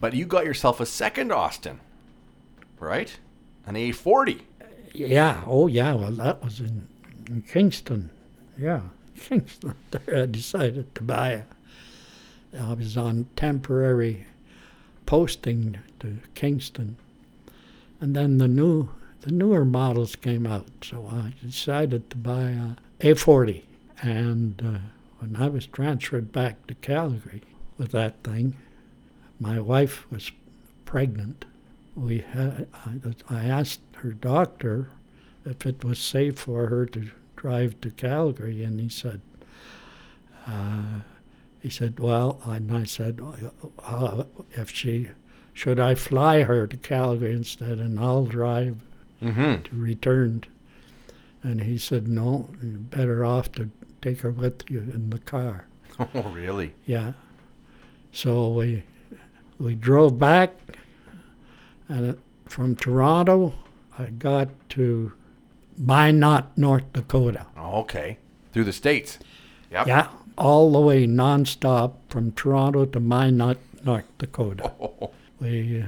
[0.00, 1.80] but you got yourself a second Austin,
[2.78, 3.16] right?
[3.66, 4.40] An A40.
[4.92, 5.42] Yeah.
[5.46, 5.94] Oh, yeah.
[5.94, 6.88] Well, that was in,
[7.28, 8.10] in Kingston.
[8.58, 8.80] Yeah,
[9.18, 9.74] Kingston.
[10.12, 11.44] I decided to buy it.
[12.58, 14.26] I was on temporary
[15.06, 16.96] posting to Kingston,
[18.00, 18.88] and then the new
[19.22, 20.66] the newer models came out.
[20.82, 23.62] So I decided to buy a A40,
[24.02, 24.78] and uh,
[25.18, 27.42] when I was transferred back to Calgary
[27.76, 28.56] with that thing,
[29.40, 30.30] my wife was
[30.84, 31.44] pregnant.
[31.94, 32.68] We had,
[33.28, 34.90] I, asked her doctor
[35.44, 39.20] if it was safe for her to drive to Calgary, and he said,
[40.46, 41.00] uh,
[41.60, 43.20] he said, well, and I said,
[43.84, 45.08] uh, if she,
[45.52, 48.76] should I fly her to Calgary instead, and I'll drive
[49.20, 49.62] Mm-hmm.
[49.62, 50.44] to return.
[51.42, 53.68] And he said, no, you're better off to
[54.02, 55.66] take her with you in the car.
[56.14, 56.74] Oh, really?
[56.86, 57.12] Yeah.
[58.12, 58.84] So we
[59.58, 60.54] we drove back,
[61.88, 63.52] and it, from Toronto,
[63.98, 65.12] I got to
[65.76, 67.46] Minot, North Dakota.
[67.56, 68.18] Oh, okay.
[68.52, 69.18] Through the states.
[69.72, 69.86] Yep.
[69.88, 74.72] Yeah, all the way nonstop from Toronto to Minot, North Dakota.
[74.80, 75.86] Oh, We uh,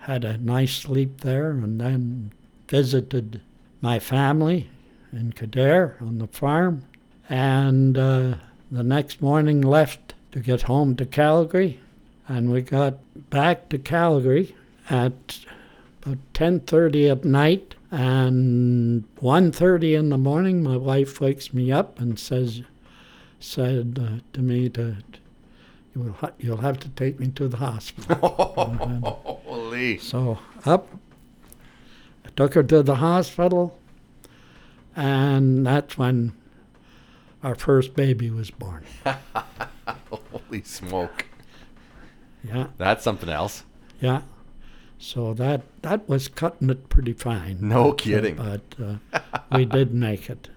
[0.00, 2.32] had a nice sleep there, and then
[2.68, 3.40] visited
[3.80, 4.68] my family
[5.12, 6.84] in Kildare on the farm,
[7.28, 8.34] and uh,
[8.70, 11.80] the next morning left to get home to Calgary,
[12.26, 12.98] and we got
[13.30, 14.54] back to Calgary
[14.90, 15.38] at
[16.02, 22.18] about 10:30 at night, and 1:30 in the morning, my wife wakes me up and
[22.18, 22.62] says,
[23.40, 24.96] said uh, to me to.
[25.94, 28.18] you will ha- you'll have to take me to the hospital.
[29.46, 29.98] Holy.
[29.98, 30.88] So up,
[32.24, 33.78] I took her to the hospital,
[34.98, 36.32] and that's when
[37.44, 38.82] our first baby was born.
[40.10, 41.26] Holy smoke.
[42.42, 43.64] Yeah, That's something else.
[44.00, 44.22] Yeah.
[44.98, 47.58] So that that was cutting it pretty fine.
[47.60, 48.34] No kidding.
[48.34, 49.20] But uh,
[49.52, 50.48] we did make it.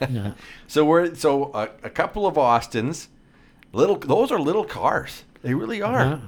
[0.00, 0.32] Yeah.
[0.66, 3.08] So we're so a, a couple of Austins,
[3.72, 3.96] little.
[3.96, 5.24] Those are little cars.
[5.42, 6.20] They really are.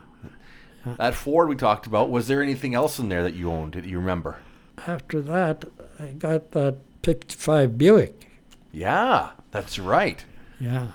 [0.84, 0.94] yeah.
[0.98, 2.10] That Ford we talked about.
[2.10, 4.36] Was there anything else in there that you owned that you remember?
[4.86, 5.64] After that,
[5.98, 6.76] I got that
[7.12, 8.28] 55 Buick.
[8.70, 10.22] Yeah, that's right.
[10.60, 10.88] Yeah.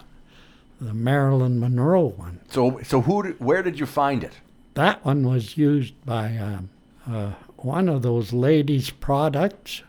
[0.80, 2.40] The Marilyn Monroe one.
[2.52, 3.30] So so who?
[3.40, 4.34] Where did you find it?
[4.76, 6.70] That one was used by um,
[7.10, 9.82] uh, one of those ladies' products.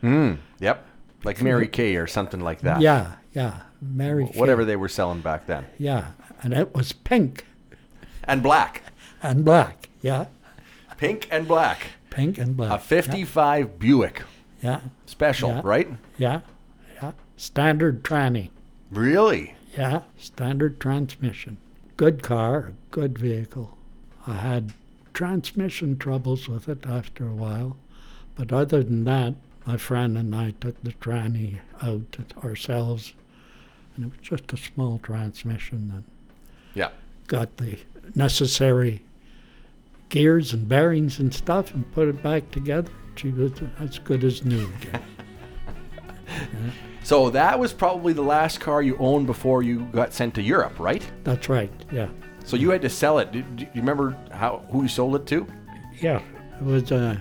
[0.00, 0.34] Hmm.
[0.58, 0.84] Yep.
[1.22, 2.80] Like Mary Kay or something like that.
[2.80, 3.60] Yeah, yeah.
[3.80, 4.40] Mary Kay.
[4.40, 5.66] Whatever they were selling back then.
[5.78, 6.06] Yeah.
[6.42, 7.46] And it was pink
[8.24, 8.82] And black.
[9.22, 9.88] and black.
[10.02, 10.24] Yeah.
[10.96, 11.92] Pink and black.
[12.10, 12.72] Pink and black.
[12.72, 14.22] A 55 Buick
[14.62, 14.80] Yeah.
[15.06, 15.60] special, Yeah.
[15.64, 15.88] right?
[16.18, 16.40] Yeah.
[17.02, 17.12] Yeah.
[17.36, 18.50] Standard tranny.
[18.90, 19.54] Really?
[19.76, 20.02] Yeah.
[20.18, 21.56] Standard transmission.
[21.96, 23.76] Good car, good vehicle.
[24.26, 24.72] I had
[25.14, 27.76] transmission troubles with it after a while.
[28.36, 29.34] But other than that,
[29.66, 33.12] my friend and I took the tranny out ourselves.
[33.96, 36.04] And it was just a small transmission and
[36.74, 36.90] Yeah.
[37.26, 37.78] got the
[38.14, 39.02] necessary
[40.08, 42.90] gears and bearings and stuff and put it back together.
[43.20, 45.02] She was as good as new again.
[47.02, 50.78] So that was probably the last car you owned before you got sent to Europe,
[50.78, 51.04] right?
[51.24, 51.72] That's right.
[51.90, 52.08] Yeah.
[52.44, 53.32] So you had to sell it.
[53.32, 55.46] Do, do you remember how who you sold it to?
[56.00, 56.22] Yeah.
[56.60, 57.20] It was a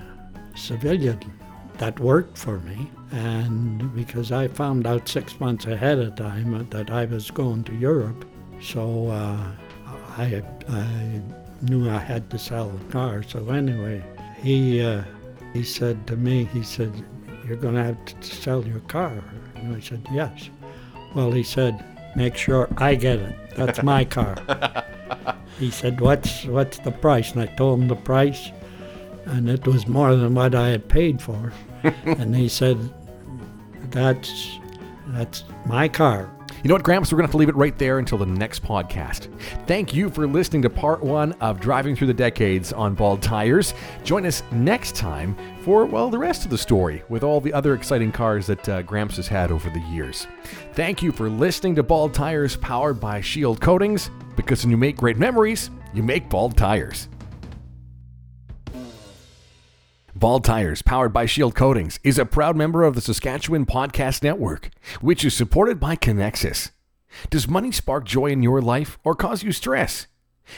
[0.53, 1.19] civilian
[1.79, 2.91] that worked for me.
[3.11, 7.73] And because I found out six months ahead of time that I was going to
[7.73, 8.25] Europe,
[8.61, 9.51] so uh,
[10.17, 11.21] I, I
[11.61, 13.23] knew I had to sell the car.
[13.23, 14.03] So anyway,
[14.43, 15.03] he, uh,
[15.53, 16.91] he said to me, he said,
[17.45, 19.23] you're going to have to sell your car.
[19.55, 20.49] And I said, yes.
[21.15, 21.83] Well, he said,
[22.15, 23.35] make sure I get it.
[23.55, 24.35] That's my car.
[25.57, 27.31] he said, what's, what's the price?
[27.31, 28.51] And I told him the price
[29.29, 31.53] and it was more than what I had paid for.
[32.05, 32.77] and he said,
[33.91, 34.59] "That's
[35.07, 36.29] that's my car."
[36.61, 37.09] You know what, Gramps?
[37.09, 39.29] We're going to have to leave it right there until the next podcast.
[39.65, 43.73] Thank you for listening to part one of Driving Through the Decades on Bald Tires.
[44.03, 47.73] Join us next time for, well, the rest of the story with all the other
[47.75, 50.27] exciting cars that uh, Gramps has had over the years.
[50.73, 54.97] Thank you for listening to Bald Tires powered by Shield Coatings, because when you make
[54.97, 57.07] great memories, you make bald tires.
[60.19, 64.69] Bald Tires, powered by Shield Coatings, is a proud member of the Saskatchewan Podcast Network,
[64.99, 66.71] which is supported by Conexus.
[67.29, 70.07] Does money spark joy in your life or cause you stress?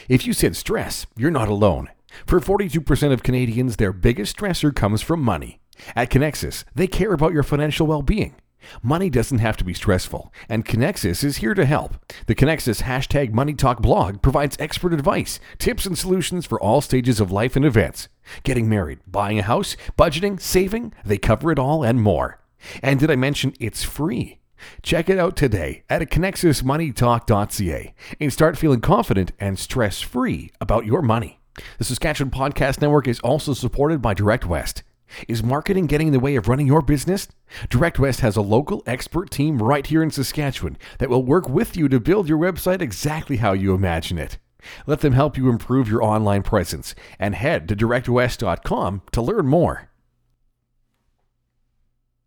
[0.10, 1.90] If you said stress, you're not alone.
[2.26, 5.60] For 42% of Canadians, their biggest stressor comes from money.
[5.96, 8.34] At Conexus, they care about your financial well being.
[8.82, 11.96] Money doesn't have to be stressful, and Conexus is here to help.
[12.28, 17.20] The Conexus hashtag Money Talk blog provides expert advice, tips, and solutions for all stages
[17.20, 18.10] of life and events.
[18.44, 22.40] Getting married, buying a house, budgeting, saving, they cover it all and more.
[22.84, 24.40] And did I mention it's free?
[24.84, 31.02] Check it out today at conexusmoneytalk.ca and start feeling confident and stress free about your
[31.02, 31.40] money.
[31.78, 34.84] The Saskatchewan Podcast Network is also supported by Direct West.
[35.28, 37.28] Is marketing getting in the way of running your business?
[37.70, 41.76] Direct West has a local expert team right here in Saskatchewan that will work with
[41.78, 44.38] you to build your website exactly how you imagine it.
[44.86, 49.91] Let them help you improve your online presence and head to directwest.com to learn more.